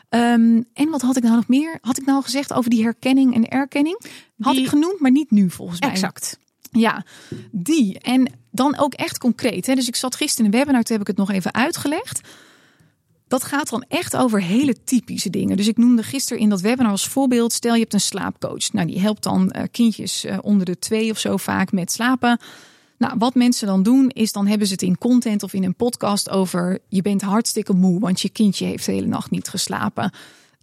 [0.08, 0.32] Ja.
[0.32, 1.78] Um, en wat had ik nou nog meer?
[1.80, 4.00] Had ik nou gezegd over die herkenning en erkenning?
[4.38, 5.90] Had ik genoemd, maar niet nu volgens mij.
[5.90, 6.40] Exact.
[6.72, 7.04] Ja,
[7.50, 7.98] die.
[7.98, 9.66] En dan ook echt concreet.
[9.66, 9.74] Hè?
[9.74, 12.20] Dus ik zat gisteren in een webinar, toen heb ik het nog even uitgelegd.
[13.28, 15.56] Dat gaat dan echt over hele typische dingen.
[15.56, 18.72] Dus ik noemde gisteren in dat webinar als voorbeeld: stel je hebt een slaapcoach.
[18.72, 22.38] Nou, die helpt dan uh, kindjes uh, onder de twee of zo vaak met slapen.
[22.98, 25.74] Nou, wat mensen dan doen, is dan hebben ze het in content of in een
[25.74, 30.12] podcast over: je bent hartstikke moe, want je kindje heeft de hele nacht niet geslapen.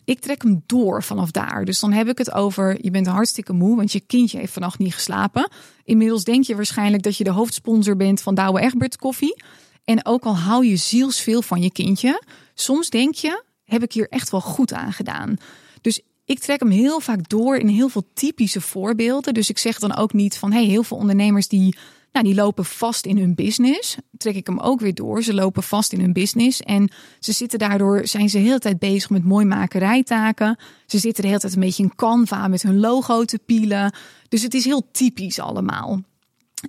[0.09, 1.65] Ik trek hem door vanaf daar.
[1.65, 4.79] Dus dan heb ik het over: je bent hartstikke moe, want je kindje heeft vannacht
[4.79, 5.51] niet geslapen.
[5.83, 9.43] Inmiddels denk je waarschijnlijk dat je de hoofdsponsor bent van Douwe Egbert Koffie.
[9.83, 14.09] En ook al hou je zielsveel van je kindje, soms denk je: heb ik hier
[14.09, 15.37] echt wel goed aan gedaan?
[15.81, 19.33] Dus ik trek hem heel vaak door in heel veel typische voorbeelden.
[19.33, 21.77] Dus ik zeg dan ook niet van: hey, heel veel ondernemers die
[22.11, 23.97] nou, die lopen vast in hun business.
[24.17, 25.23] Trek ik hem ook weer door.
[25.23, 26.61] Ze lopen vast in hun business.
[26.61, 30.57] En ze zitten daardoor, zijn ze de hele tijd bezig met mooimakerijtaken.
[30.85, 33.93] Ze zitten de hele tijd een beetje in Canva met hun logo te pielen.
[34.27, 36.01] Dus het is heel typisch allemaal.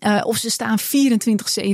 [0.07, 0.83] Uh, of ze staan 24-7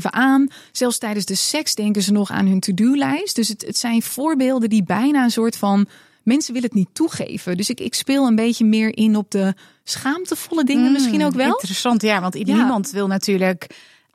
[0.00, 0.48] aan.
[0.72, 3.36] Zelfs tijdens de seks denken ze nog aan hun to-do-lijst.
[3.36, 5.86] Dus het, het zijn voorbeelden die bijna een soort van
[6.22, 7.56] mensen willen het niet toegeven.
[7.56, 9.54] Dus ik, ik speel een beetje meer in op de
[9.88, 11.50] schaamtevolle dingen misschien ook wel.
[11.50, 12.20] Interessant, ja.
[12.20, 13.66] Want niemand wil natuurlijk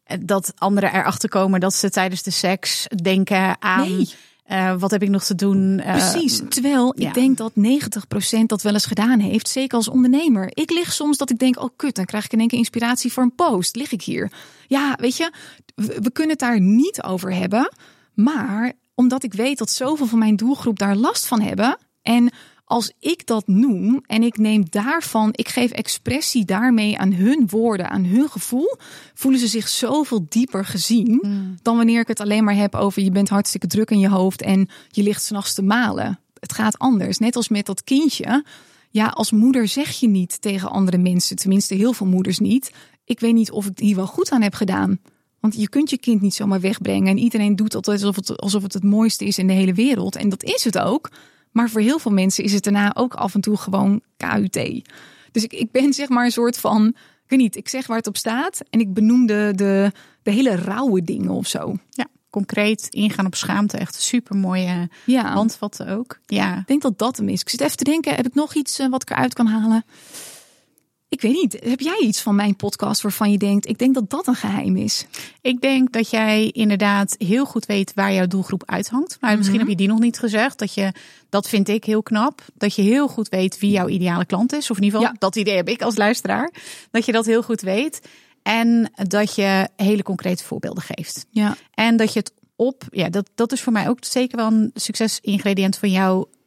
[0.04, 3.96] eh, dat anderen erachter komen dat ze tijdens de seks denken aan...
[3.96, 4.10] Nee.
[4.52, 5.80] Uh, wat heb ik nog te doen?
[5.80, 6.42] Uh, Precies.
[6.50, 7.08] Terwijl ja.
[7.08, 9.48] ik denk dat 90% dat wel eens gedaan heeft.
[9.48, 10.50] Zeker als ondernemer.
[10.54, 13.12] Ik lig soms dat ik denk, oh kut, dan krijg ik in één keer inspiratie
[13.14, 13.76] voor een post.
[13.76, 14.32] Lig ik hier?
[14.68, 15.32] Ja, weet je,
[15.76, 17.72] we, we kunnen het daar niet over hebben.
[18.14, 21.78] Maar omdat ik weet dat zoveel van mijn doelgroep daar last van hebben.
[22.02, 22.32] En
[22.72, 27.90] als ik dat noem en ik neem daarvan, ik geef expressie daarmee aan hun woorden,
[27.90, 28.76] aan hun gevoel,
[29.14, 31.56] voelen ze zich zoveel dieper gezien hmm.
[31.62, 34.42] dan wanneer ik het alleen maar heb over je bent hartstikke druk in je hoofd
[34.42, 36.20] en je ligt s'nachts te malen.
[36.40, 37.18] Het gaat anders.
[37.18, 38.46] Net als met dat kindje.
[38.90, 42.72] Ja, als moeder zeg je niet tegen andere mensen, tenminste heel veel moeders niet.
[43.06, 45.00] Ik weet niet of ik hier wel goed aan heb gedaan.
[45.40, 47.08] Want je kunt je kind niet zomaar wegbrengen.
[47.08, 50.16] En iedereen doet altijd alsof het, alsof het het mooiste is in de hele wereld.
[50.16, 51.10] En dat is het ook.
[51.52, 54.82] Maar voor heel veel mensen is het daarna ook af en toe gewoon KUT.
[55.32, 57.98] Dus ik, ik ben zeg maar een soort van, ik weet niet, ik zeg waar
[57.98, 59.92] het op staat en ik benoem de, de,
[60.24, 61.76] de hele rauwe dingen of zo.
[61.90, 63.78] Ja, concreet ingaan op schaamte.
[63.78, 65.34] Echt super mooie ja.
[65.34, 66.20] handvatten ook.
[66.26, 66.58] Ja.
[66.58, 67.42] Ik denk dat dat hem is.
[67.42, 69.86] Ik zit even te denken, heb ik nog iets eh, wat ik eruit kan halen?
[71.12, 71.60] Ik weet niet.
[71.64, 74.76] Heb jij iets van mijn podcast waarvan je denkt, ik denk dat dat een geheim
[74.76, 75.06] is?
[75.42, 79.18] Ik denk dat jij inderdaad heel goed weet waar jouw doelgroep uithangt.
[79.20, 79.68] Maar misschien mhm.
[79.68, 80.60] heb je die nog niet gezegd.
[80.60, 80.92] Dat je,
[81.30, 82.42] dat vind ik heel knap.
[82.54, 84.72] Dat je heel goed weet wie jouw ideale klant is.
[84.72, 86.54] Of in ieder geval, dat idee heb ik als luisteraar.
[86.92, 88.02] Dat je dat heel goed weet.
[88.44, 91.26] En dat je hele concrete voorbeelden geeft.
[91.30, 91.58] Ja.
[91.74, 94.72] En dat je het op, ja, dat, dat is voor mij ook zeker wel een
[94.74, 96.41] succesingrediënt van jou uh,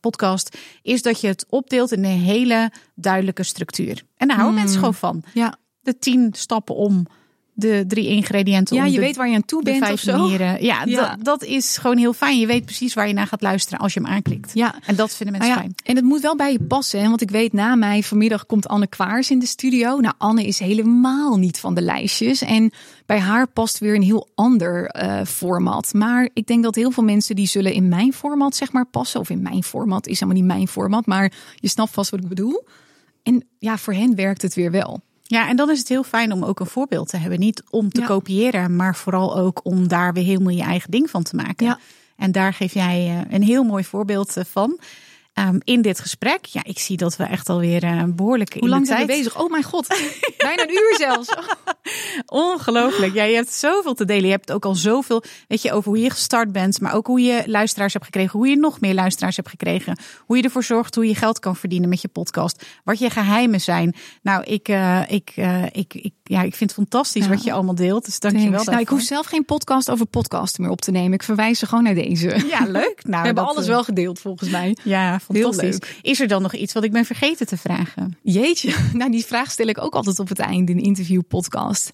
[0.00, 4.02] podcast, is dat je het opdeelt in een hele duidelijke structuur.
[4.16, 4.54] En daar houden hmm.
[4.54, 5.22] mensen gewoon van.
[5.34, 5.56] Ja.
[5.80, 7.06] De tien stappen om
[7.54, 8.76] de drie ingrediënten.
[8.76, 10.18] Ja, je weet waar je aan toe bent of zo.
[10.18, 10.64] Manieren.
[10.64, 12.38] Ja, Dat, dat is gewoon heel fijn.
[12.38, 14.50] Je weet precies waar je naar gaat luisteren als je hem aanklikt.
[14.54, 14.74] Ja.
[14.86, 15.68] En dat vinden mensen ah, ja.
[15.68, 15.74] fijn.
[15.84, 17.00] En het moet wel bij je passen.
[17.00, 17.08] Hè?
[17.08, 20.00] Want ik weet na mij vanmiddag komt Anne Kwaars in de studio.
[20.00, 22.42] Nou, Anne is helemaal niet van de lijstjes.
[22.42, 22.72] En
[23.06, 25.92] bij haar past weer een heel ander uh, format.
[25.92, 29.20] Maar ik denk dat heel veel mensen die zullen in mijn format zeg maar passen.
[29.20, 31.06] Of in mijn format is helemaal niet mijn format.
[31.06, 32.66] Maar je snapt vast wat ik bedoel.
[33.22, 35.00] En ja, voor hen werkt het weer wel.
[35.26, 37.38] Ja, en dan is het heel fijn om ook een voorbeeld te hebben.
[37.38, 41.22] Niet om te kopiëren, maar vooral ook om daar weer helemaal je eigen ding van
[41.22, 41.66] te maken.
[41.66, 41.78] Ja.
[42.16, 44.78] En daar geef jij eh, een heel mooi voorbeeld eh, van.
[45.34, 46.44] Um, in dit gesprek.
[46.44, 49.40] Ja, ik zie dat we echt alweer uh, behoorlijk Hoe lang zijn we bezig?
[49.40, 49.88] Oh mijn god,
[50.36, 51.34] bijna een uur zelfs.
[52.26, 53.14] Ongelooflijk.
[53.14, 54.24] Ja, je hebt zoveel te delen.
[54.24, 57.20] Je hebt ook al zoveel, weet je, over hoe je gestart bent, maar ook hoe
[57.20, 60.94] je luisteraars hebt gekregen, hoe je nog meer luisteraars hebt gekregen, hoe je ervoor zorgt
[60.94, 63.94] hoe je geld kan verdienen met je podcast, wat je geheimen zijn.
[64.22, 67.30] Nou, ik, uh, ik, uh, ik, ik, ja, ik vind het fantastisch ja.
[67.30, 68.04] wat je allemaal deelt.
[68.04, 68.64] Dus dank je wel.
[68.64, 71.12] Nou, ik hoef zelf geen podcast over podcasten meer op te nemen.
[71.12, 72.46] Ik verwijs ze gewoon naar deze.
[72.46, 72.92] Ja, leuk.
[73.04, 74.76] Nou, we hebben alles wel gedeeld volgens mij.
[74.82, 75.78] Ja, fantastisch.
[76.02, 78.18] Is er dan nog iets wat ik ben vergeten te vragen?
[78.22, 81.90] Jeetje, nou die vraag stel ik ook altijd op het einde in een interview podcast.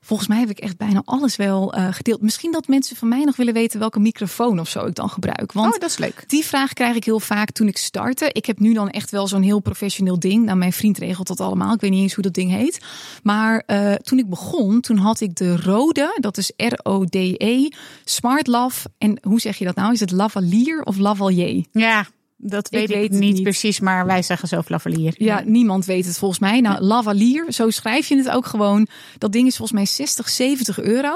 [0.00, 2.20] Volgens mij heb ik echt bijna alles wel uh, gedeeld.
[2.20, 5.52] Misschien dat mensen van mij nog willen weten welke microfoon of zo ik dan gebruik.
[5.52, 6.24] Want oh, dat is leuk.
[6.26, 8.30] Die vraag krijg ik heel vaak toen ik startte.
[8.32, 10.44] Ik heb nu dan echt wel zo'n heel professioneel ding.
[10.44, 11.74] Nou, mijn vriend regelt dat allemaal.
[11.74, 12.80] Ik weet niet eens hoe dat ding heet.
[13.22, 17.68] Maar uh, toen ik begon, toen had ik de rode, dat is R-O-D-E,
[18.04, 18.88] Smart Love.
[18.98, 19.92] En hoe zeg je dat nou?
[19.92, 21.64] Is het lavalier of lavalier?
[21.72, 22.06] Ja,
[22.40, 25.14] dat weet ik, weet niet, niet, precies, maar wij zeggen zo lavalier.
[25.16, 26.60] Ja, niemand weet het volgens mij.
[26.60, 28.86] Nou, lavalier, zo schrijf je het ook gewoon.
[29.18, 31.12] Dat ding is volgens mij 60, 70 euro.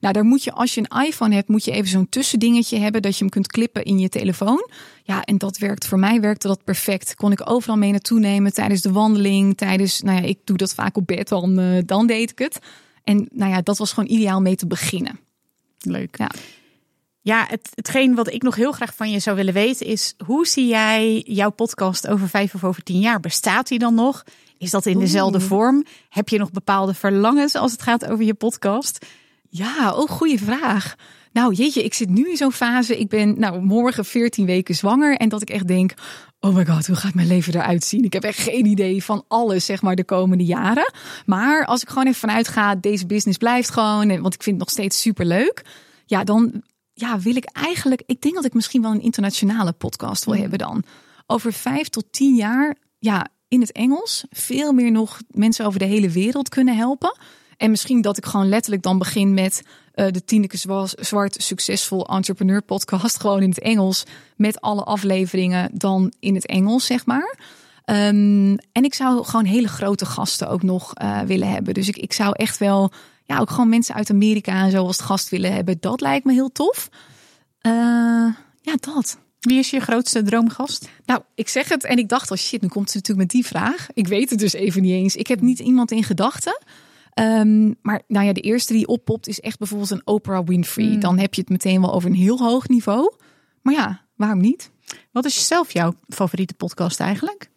[0.00, 3.02] Nou, daar moet je, als je een iPhone hebt, moet je even zo'n tussendingetje hebben
[3.02, 4.68] dat je hem kunt klippen in je telefoon.
[5.02, 7.14] Ja, en dat werkt voor mij werkte dat perfect.
[7.14, 10.74] Kon ik overal mee naartoe nemen tijdens de wandeling, tijdens, nou ja, ik doe dat
[10.74, 12.58] vaak op bed, dan, uh, dan deed ik het.
[13.04, 15.18] En nou ja, dat was gewoon ideaal mee te beginnen.
[15.78, 16.18] Leuk.
[16.18, 16.30] Ja.
[17.24, 20.46] Ja, het, hetgeen wat ik nog heel graag van je zou willen weten is: hoe
[20.46, 23.20] zie jij jouw podcast over vijf of over tien jaar?
[23.20, 24.24] Bestaat die dan nog?
[24.58, 25.84] Is dat in dezelfde vorm?
[26.08, 29.06] Heb je nog bepaalde verlangens als het gaat over je podcast?
[29.48, 30.94] Ja, oh, goede vraag.
[31.32, 32.98] Nou, jeetje, ik zit nu in zo'n fase.
[32.98, 35.16] Ik ben nou morgen 14 weken zwanger.
[35.16, 35.94] En dat ik echt denk:
[36.40, 38.04] oh my god, hoe gaat mijn leven eruit zien?
[38.04, 40.92] Ik heb echt geen idee van alles, zeg maar, de komende jaren.
[41.26, 44.20] Maar als ik gewoon even vanuit ga, deze business blijft gewoon.
[44.20, 45.62] Want ik vind het nog steeds super leuk.
[46.06, 46.62] Ja, dan
[47.02, 48.02] ja, wil ik eigenlijk.
[48.06, 50.84] Ik denk dat ik misschien wel een internationale podcast wil hebben dan.
[51.26, 54.24] Over vijf tot tien jaar, ja, in het Engels.
[54.30, 57.18] Veel meer nog mensen over de hele wereld kunnen helpen.
[57.56, 59.62] En misschien dat ik gewoon letterlijk dan begin met
[59.94, 63.20] uh, de Tineke Zwart Succesvol Entrepreneur podcast.
[63.20, 64.04] Gewoon in het Engels.
[64.36, 67.36] Met alle afleveringen dan in het Engels, zeg maar.
[67.84, 71.74] Um, en ik zou gewoon hele grote gasten ook nog uh, willen hebben.
[71.74, 72.92] Dus ik, ik zou echt wel
[73.32, 75.76] ja, ook gewoon mensen uit Amerika en zo als gast willen hebben.
[75.80, 76.88] Dat lijkt me heel tof.
[77.66, 77.72] Uh,
[78.60, 79.18] ja, dat.
[79.40, 80.88] Wie is je grootste droomgast?
[81.06, 83.42] Nou, ik zeg het en ik dacht al, oh shit, nu komt ze natuurlijk met
[83.42, 83.88] die vraag.
[83.94, 85.16] Ik weet het dus even niet eens.
[85.16, 86.60] Ik heb niet iemand in gedachten.
[87.14, 90.86] Um, maar nou ja, de eerste die oppopt is echt bijvoorbeeld een Oprah Winfrey.
[90.86, 91.00] Mm.
[91.00, 93.14] Dan heb je het meteen wel over een heel hoog niveau.
[93.62, 94.70] Maar ja, waarom niet?
[95.12, 97.50] Wat is zelf jouw favoriete podcast eigenlijk?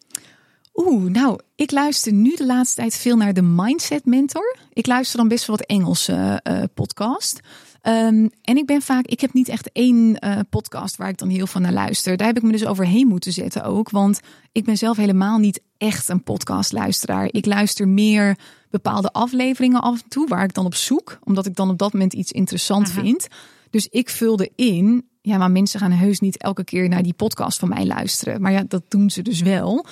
[0.76, 4.56] Oeh, nou, ik luister nu de laatste tijd veel naar de Mindset Mentor.
[4.72, 7.40] Ik luister dan best wel wat Engelse uh, podcast.
[7.82, 11.28] Um, en ik ben vaak, ik heb niet echt één uh, podcast waar ik dan
[11.28, 12.16] heel van naar luister.
[12.16, 13.90] Daar heb ik me dus overheen moeten zetten ook.
[13.90, 14.20] Want
[14.52, 17.28] ik ben zelf helemaal niet echt een podcastluisteraar.
[17.30, 18.38] Ik luister meer
[18.70, 21.18] bepaalde afleveringen af en toe waar ik dan op zoek.
[21.24, 23.00] Omdat ik dan op dat moment iets interessant Aha.
[23.00, 23.26] vind.
[23.70, 25.08] Dus ik vulde in.
[25.22, 28.40] Ja, maar mensen gaan heus niet elke keer naar die podcast van mij luisteren.
[28.40, 29.86] Maar ja, dat doen ze dus wel.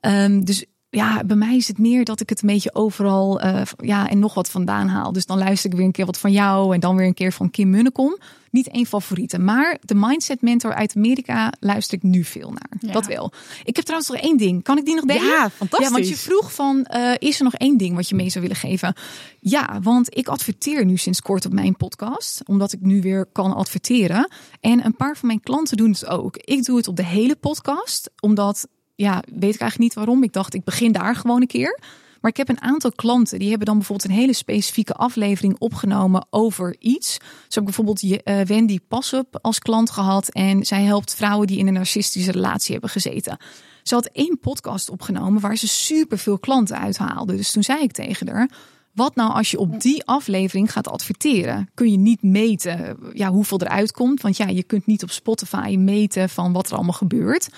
[0.00, 3.62] Um, dus ja, bij mij is het meer dat ik het een beetje overal uh,
[3.76, 5.12] ja, en nog wat vandaan haal.
[5.12, 7.32] Dus dan luister ik weer een keer wat van jou en dan weer een keer
[7.32, 8.18] van Kim Munnekom.
[8.50, 12.70] Niet één favoriete, maar de Mindset Mentor uit Amerika luister ik nu veel naar.
[12.80, 12.92] Ja.
[12.92, 13.32] Dat wel.
[13.64, 14.62] Ik heb trouwens nog één ding.
[14.62, 15.24] Kan ik die nog delen?
[15.24, 15.88] Ja, fantastisch.
[15.88, 18.42] Ja, want je vroeg van, uh, is er nog één ding wat je mee zou
[18.42, 18.94] willen geven?
[19.40, 23.54] Ja, want ik adverteer nu sinds kort op mijn podcast, omdat ik nu weer kan
[23.54, 24.28] adverteren.
[24.60, 26.36] En een paar van mijn klanten doen het ook.
[26.36, 28.68] Ik doe het op de hele podcast, omdat
[29.00, 30.22] ja, weet ik eigenlijk niet waarom.
[30.22, 31.80] Ik dacht, ik begin daar gewoon een keer.
[32.20, 36.26] Maar ik heb een aantal klanten die hebben dan bijvoorbeeld een hele specifieke aflevering opgenomen
[36.30, 37.12] over iets.
[37.14, 40.28] Zo heb ik bijvoorbeeld uh, Wendy Passup als klant gehad.
[40.28, 43.38] En zij helpt vrouwen die in een narcistische relatie hebben gezeten.
[43.82, 47.36] Ze had één podcast opgenomen waar ze super veel klanten uithaalde.
[47.36, 48.50] Dus toen zei ik tegen haar.
[48.94, 51.70] Wat nou als je op die aflevering gaat adverteren?
[51.74, 54.22] Kun je niet meten ja, hoeveel eruit komt.
[54.22, 57.48] Want ja, je kunt niet op Spotify meten van wat er allemaal gebeurt.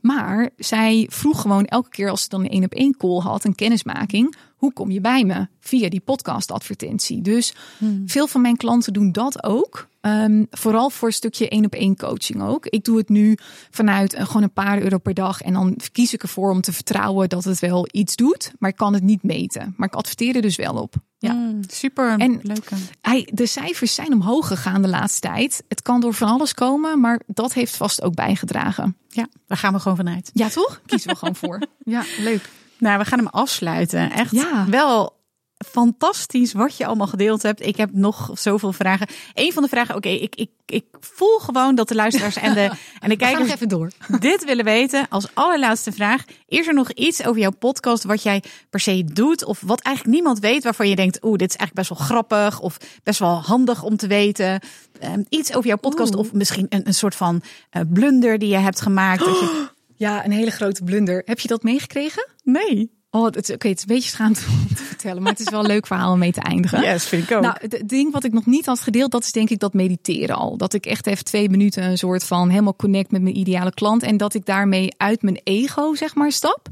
[0.00, 3.44] Maar zij vroeg gewoon elke keer als ze dan een één op één call had,
[3.44, 4.36] een kennismaking.
[4.56, 5.48] Hoe kom je bij me?
[5.60, 7.22] Via die podcast advertentie.
[7.22, 8.02] Dus hmm.
[8.06, 9.88] veel van mijn klanten doen dat ook.
[10.00, 12.66] Um, vooral voor een stukje één op één coaching ook.
[12.66, 13.36] Ik doe het nu
[13.70, 15.40] vanuit uh, gewoon een paar euro per dag.
[15.40, 18.52] En dan kies ik ervoor om te vertrouwen dat het wel iets doet.
[18.58, 19.74] Maar ik kan het niet meten.
[19.76, 20.94] Maar ik adverteer er dus wel op.
[21.22, 22.68] Ja, mm, super en leuk.
[23.00, 25.62] Hij, de cijfers zijn omhoog gegaan de laatste tijd.
[25.68, 28.96] Het kan door van alles komen, maar dat heeft vast ook bijgedragen.
[29.08, 30.30] Ja, daar gaan we gewoon vanuit.
[30.32, 30.80] Ja, toch?
[30.86, 31.62] Kiezen we gewoon voor.
[31.84, 32.48] Ja, leuk.
[32.78, 34.12] Nou, we gaan hem afsluiten.
[34.12, 34.66] Echt ja.
[34.68, 35.19] wel
[35.66, 37.66] fantastisch wat je allemaal gedeeld hebt.
[37.66, 39.06] Ik heb nog zoveel vragen.
[39.34, 42.70] Een van de vragen, oké, ik, ik, ik voel gewoon dat de luisteraars en de,
[43.00, 43.90] en de kijkers even door.
[44.18, 45.06] dit willen weten.
[45.08, 49.44] Als allerlaatste vraag, is er nog iets over jouw podcast wat jij per se doet
[49.44, 52.60] of wat eigenlijk niemand weet waarvan je denkt, oeh, dit is eigenlijk best wel grappig
[52.60, 54.60] of best wel handig om te weten?
[55.04, 57.42] Um, iets over jouw podcast of misschien een, een soort van
[57.72, 59.24] uh, blunder die je hebt gemaakt.
[59.24, 59.68] Dat je...
[60.00, 61.22] Ja, een hele grote blunder.
[61.24, 62.28] Heb je dat meegekregen?
[62.42, 62.99] Nee.
[63.12, 65.60] Oh, het, oké, het is een beetje schaamte om te vertellen, maar het is wel
[65.60, 66.82] een leuk verhaal om mee te eindigen.
[66.82, 67.42] Ja, yes, vind ik ook.
[67.42, 70.36] Nou, het ding wat ik nog niet had gedeeld, dat is denk ik dat mediteren
[70.36, 70.56] al.
[70.56, 74.02] Dat ik echt even twee minuten een soort van helemaal connect met mijn ideale klant
[74.02, 76.68] en dat ik daarmee uit mijn ego, zeg maar, stap.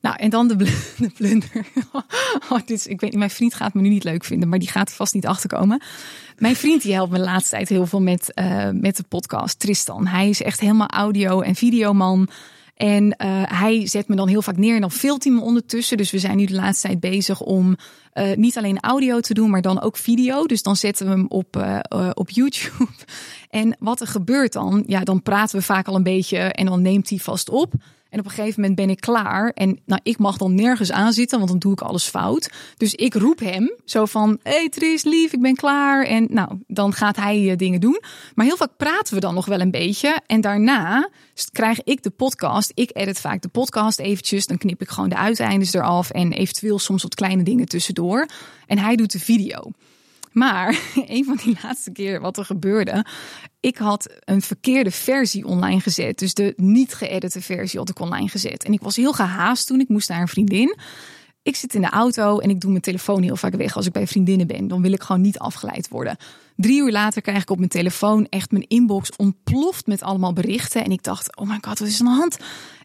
[0.00, 0.56] Nou, en dan de,
[0.98, 1.50] de blunder.
[2.50, 4.58] Oh, dit is, ik weet niet, mijn vriend gaat me nu niet leuk vinden, maar
[4.58, 5.82] die gaat er vast niet achterkomen.
[6.36, 9.58] Mijn vriend die helpt me de laatste tijd heel veel met, uh, met de podcast,
[9.58, 10.06] Tristan.
[10.06, 12.28] Hij is echt helemaal audio- en videoman.
[12.78, 15.96] En uh, hij zet me dan heel vaak neer en dan filmt hij me ondertussen.
[15.96, 17.76] Dus we zijn nu de laatste tijd bezig om
[18.14, 20.46] uh, niet alleen audio te doen, maar dan ook video.
[20.46, 22.86] Dus dan zetten we hem op, uh, op YouTube.
[23.50, 24.84] en wat er gebeurt dan?
[24.86, 27.72] Ja, dan praten we vaak al een beetje en dan neemt hij vast op.
[28.10, 29.50] En op een gegeven moment ben ik klaar.
[29.50, 32.50] En nou, ik mag dan nergens aan zitten, want dan doe ik alles fout.
[32.76, 36.04] Dus ik roep hem zo van: Hey Tris, lief, ik ben klaar.
[36.04, 38.00] En nou, dan gaat hij uh, dingen doen.
[38.34, 40.20] Maar heel vaak praten we dan nog wel een beetje.
[40.26, 41.08] En daarna
[41.52, 42.72] krijg ik de podcast.
[42.74, 44.46] Ik edit vaak de podcast eventjes.
[44.46, 46.10] Dan knip ik gewoon de uiteindes eraf.
[46.10, 48.26] En eventueel soms wat kleine dingen tussendoor.
[48.66, 49.70] En hij doet de video.
[50.32, 53.04] Maar een van die laatste keer wat er gebeurde,
[53.60, 56.18] ik had een verkeerde versie online gezet.
[56.18, 58.64] Dus de niet geëdite versie had ik online gezet.
[58.64, 59.80] En ik was heel gehaast toen.
[59.80, 60.76] Ik moest naar een vriendin.
[61.42, 63.92] Ik zit in de auto en ik doe mijn telefoon heel vaak weg als ik
[63.92, 64.68] bij vriendinnen ben.
[64.68, 66.16] Dan wil ik gewoon niet afgeleid worden.
[66.56, 70.84] Drie uur later krijg ik op mijn telefoon echt mijn inbox ontploft met allemaal berichten.
[70.84, 72.38] En ik dacht, oh my god, wat is er aan de hand?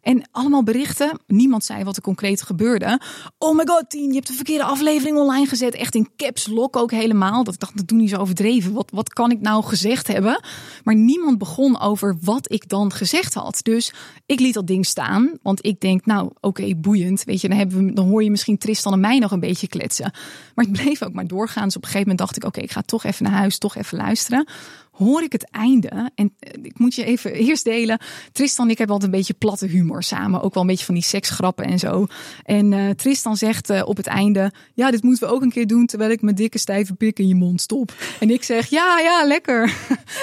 [0.04, 1.20] En allemaal berichten.
[1.28, 3.00] Niemand zei wat er concreet gebeurde.
[3.38, 5.76] Oh my god, Tien, je hebt de verkeerde aflevering online gezet.
[5.76, 7.44] Echt in caps lock ook helemaal.
[7.44, 8.74] Dat ik dacht, dat doe niet zo overdreven.
[8.74, 10.44] Wat, wat kan ik nou gezegd hebben?
[10.84, 13.60] Maar niemand begon over wat ik dan gezegd had.
[13.62, 13.94] Dus
[14.26, 15.32] ik liet dat ding staan.
[15.42, 17.24] Want ik denk, nou oké, boeiend.
[17.24, 19.68] Weet je, dan, hebben we, dan hoor je misschien Tristan en mij nog een beetje
[19.68, 20.12] kletsen.
[20.56, 21.64] Maar het bleef ook maar doorgaan.
[21.64, 23.76] Dus op een gegeven moment dacht ik, oké, ik ga toch even naar huis toch
[23.76, 24.48] even luisteren.
[24.94, 26.12] Hoor ik het einde.
[26.16, 28.00] En ik moet je even eerst delen.
[28.32, 30.42] Tristan en ik hebben altijd een beetje platte humor samen.
[30.42, 32.06] Ook wel een beetje van die seksgrappen en zo.
[32.44, 35.68] En uh, Tristan zegt uh, op het einde: Ja, dit moeten we ook een keer
[35.68, 35.86] doen.
[35.86, 37.94] Terwijl ik mijn dikke stijve pik in je mond stop.
[38.20, 39.64] En ik zeg: Ja, ja, lekker.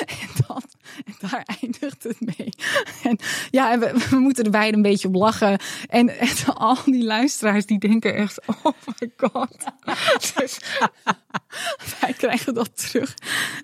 [0.07, 0.63] en, dan,
[1.07, 2.53] en daar eindigt het mee.
[3.03, 3.19] En
[3.51, 5.59] ja, we, moeten er beide een beetje op lachen.
[5.89, 6.11] En,
[6.55, 9.57] al die luisteraars die denken echt: Oh my god.
[10.37, 10.59] dus,
[12.01, 13.15] wij krijgen dat terug.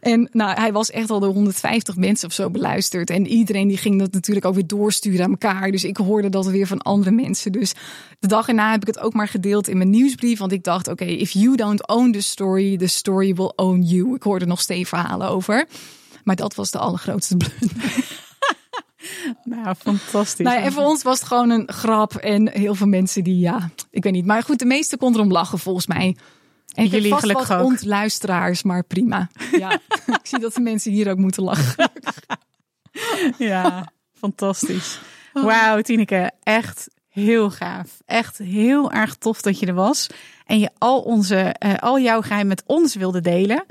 [0.00, 3.10] En nou, hij was echt al door 150 mensen of zo beluisterd.
[3.10, 5.70] En iedereen die ging dat natuurlijk ook weer doorsturen aan elkaar.
[5.70, 7.52] Dus ik hoorde dat weer van andere mensen.
[7.52, 7.74] Dus
[8.18, 10.38] de dag erna heb ik het ook maar gedeeld in mijn nieuwsbrief.
[10.38, 14.14] Want ik dacht, oké, if you don't own the story, the story will own you.
[14.14, 15.66] Ik hoorde nog steeds verhalen over.
[16.26, 17.94] Maar dat was de allergrootste blunder.
[19.44, 20.46] Nou, fantastisch.
[20.46, 22.14] Nou, en voor ons was het gewoon een grap.
[22.14, 24.26] En heel veel mensen die, ja, ik weet niet.
[24.26, 26.16] Maar goed, de meeste konden erom lachen volgens mij.
[26.74, 27.64] En jullie vast gelukkig ook.
[27.64, 29.28] ontluisteraars, maar prima.
[29.58, 29.72] Ja,
[30.06, 31.90] ik zie dat de mensen hier ook moeten lachen.
[33.38, 34.98] ja, fantastisch.
[35.32, 37.98] Wauw, Tineke, echt heel gaaf.
[38.04, 40.06] Echt heel erg tof dat je er was.
[40.46, 43.64] En je al, onze, uh, al jouw geheim met ons wilde delen.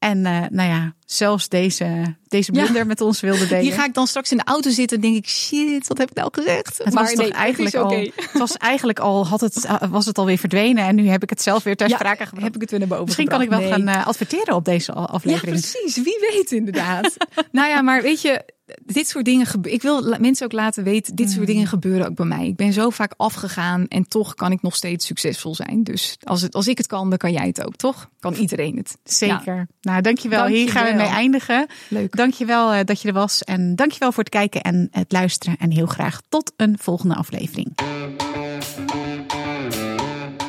[0.00, 2.84] En uh, nou ja, zelfs deze, deze blunder ja.
[2.84, 3.64] met ons wilde delen.
[3.64, 6.10] Hier ga ik dan straks in de auto zitten en denk ik, shit, wat heb
[6.10, 6.78] ik nou gezegd?
[6.78, 10.38] Het maar was nee, eigenlijk al, het was eigenlijk al, had het, was het alweer
[10.38, 12.44] verdwenen en nu heb ik het zelf weer ter ja, sprake gebracht.
[12.44, 13.48] Heb ik het weer naar boven Misschien gebracht.
[13.48, 13.86] kan ik wel nee.
[13.86, 15.56] gaan uh, adverteren op deze aflevering.
[15.56, 16.02] Ja, precies.
[16.02, 17.16] Wie weet inderdaad.
[17.52, 18.44] nou ja, maar weet je,
[18.84, 19.74] dit soort dingen gebeuren.
[19.74, 22.46] Ik wil mensen ook laten weten, dit soort dingen gebeuren ook bij mij.
[22.46, 25.84] Ik ben zo vaak afgegaan en toch kan ik nog steeds succesvol zijn.
[25.84, 28.08] Dus als, het, als ik het kan, dan kan jij het ook, toch?
[28.20, 28.96] Kan iedereen het.
[29.04, 29.54] Zeker.
[29.54, 29.66] Ja.
[29.80, 30.38] Nou, dankjewel.
[30.38, 30.46] dankjewel.
[30.46, 31.66] Hier gaan we mee eindigen.
[31.88, 32.16] Leuk.
[32.16, 33.42] Dankjewel uh, dat je er was.
[33.42, 35.56] En dankjewel voor het kijken en het luisteren.
[35.58, 37.72] En heel graag tot een volgende aflevering.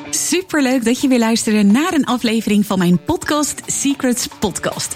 [0.10, 4.96] Superleuk dat je weer luisterde naar een aflevering van mijn podcast Secrets Podcast.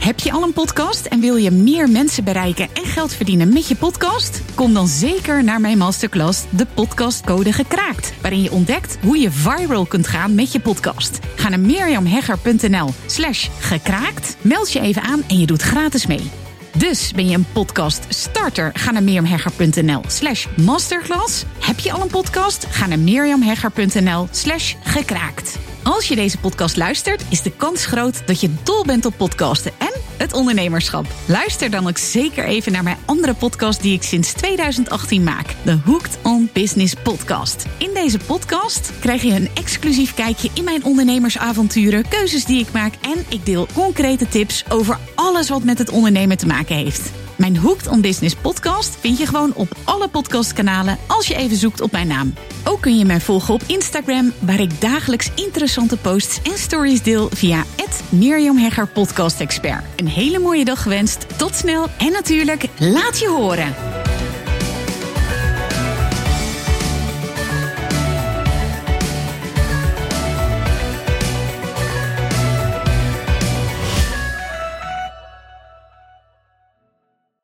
[0.00, 3.68] Heb je al een podcast en wil je meer mensen bereiken en geld verdienen met
[3.68, 4.42] je podcast?
[4.54, 9.30] Kom dan zeker naar mijn masterclass De Podcast Code Gekraakt, waarin je ontdekt hoe je
[9.30, 11.18] viral kunt gaan met je podcast.
[11.36, 16.30] Ga naar mirjamhegger.nl/slash gekraakt, meld je even aan en je doet gratis mee.
[16.76, 18.70] Dus ben je een podcast starter?
[18.74, 21.44] Ga naar mirjamhegger.nl slash masterclass.
[21.58, 22.66] Heb je al een podcast?
[22.70, 25.58] Ga naar mirjamhegger.nl slash gekraakt.
[25.90, 29.72] Als je deze podcast luistert, is de kans groot dat je dol bent op podcasten.
[29.78, 31.06] En het ondernemerschap.
[31.26, 35.54] Luister dan ook zeker even naar mijn andere podcast die ik sinds 2018 maak.
[35.64, 37.66] De Hooked on Business podcast.
[37.78, 42.94] In deze podcast krijg je een exclusief kijkje in mijn ondernemersavonturen, keuzes die ik maak
[43.00, 47.10] en ik deel concrete tips over alles wat met het ondernemen te maken heeft.
[47.36, 51.80] Mijn Hooked on Business podcast vind je gewoon op alle podcastkanalen als je even zoekt
[51.80, 52.34] op mijn naam.
[52.64, 57.28] Ook kun je mij volgen op Instagram, waar ik dagelijks interessante posts en stories deel
[57.32, 57.64] via
[58.10, 59.84] Mirjam Hegger Podcast Expert.
[59.96, 63.99] Een hele mooie dag gewenst, tot snel en natuurlijk laat je horen.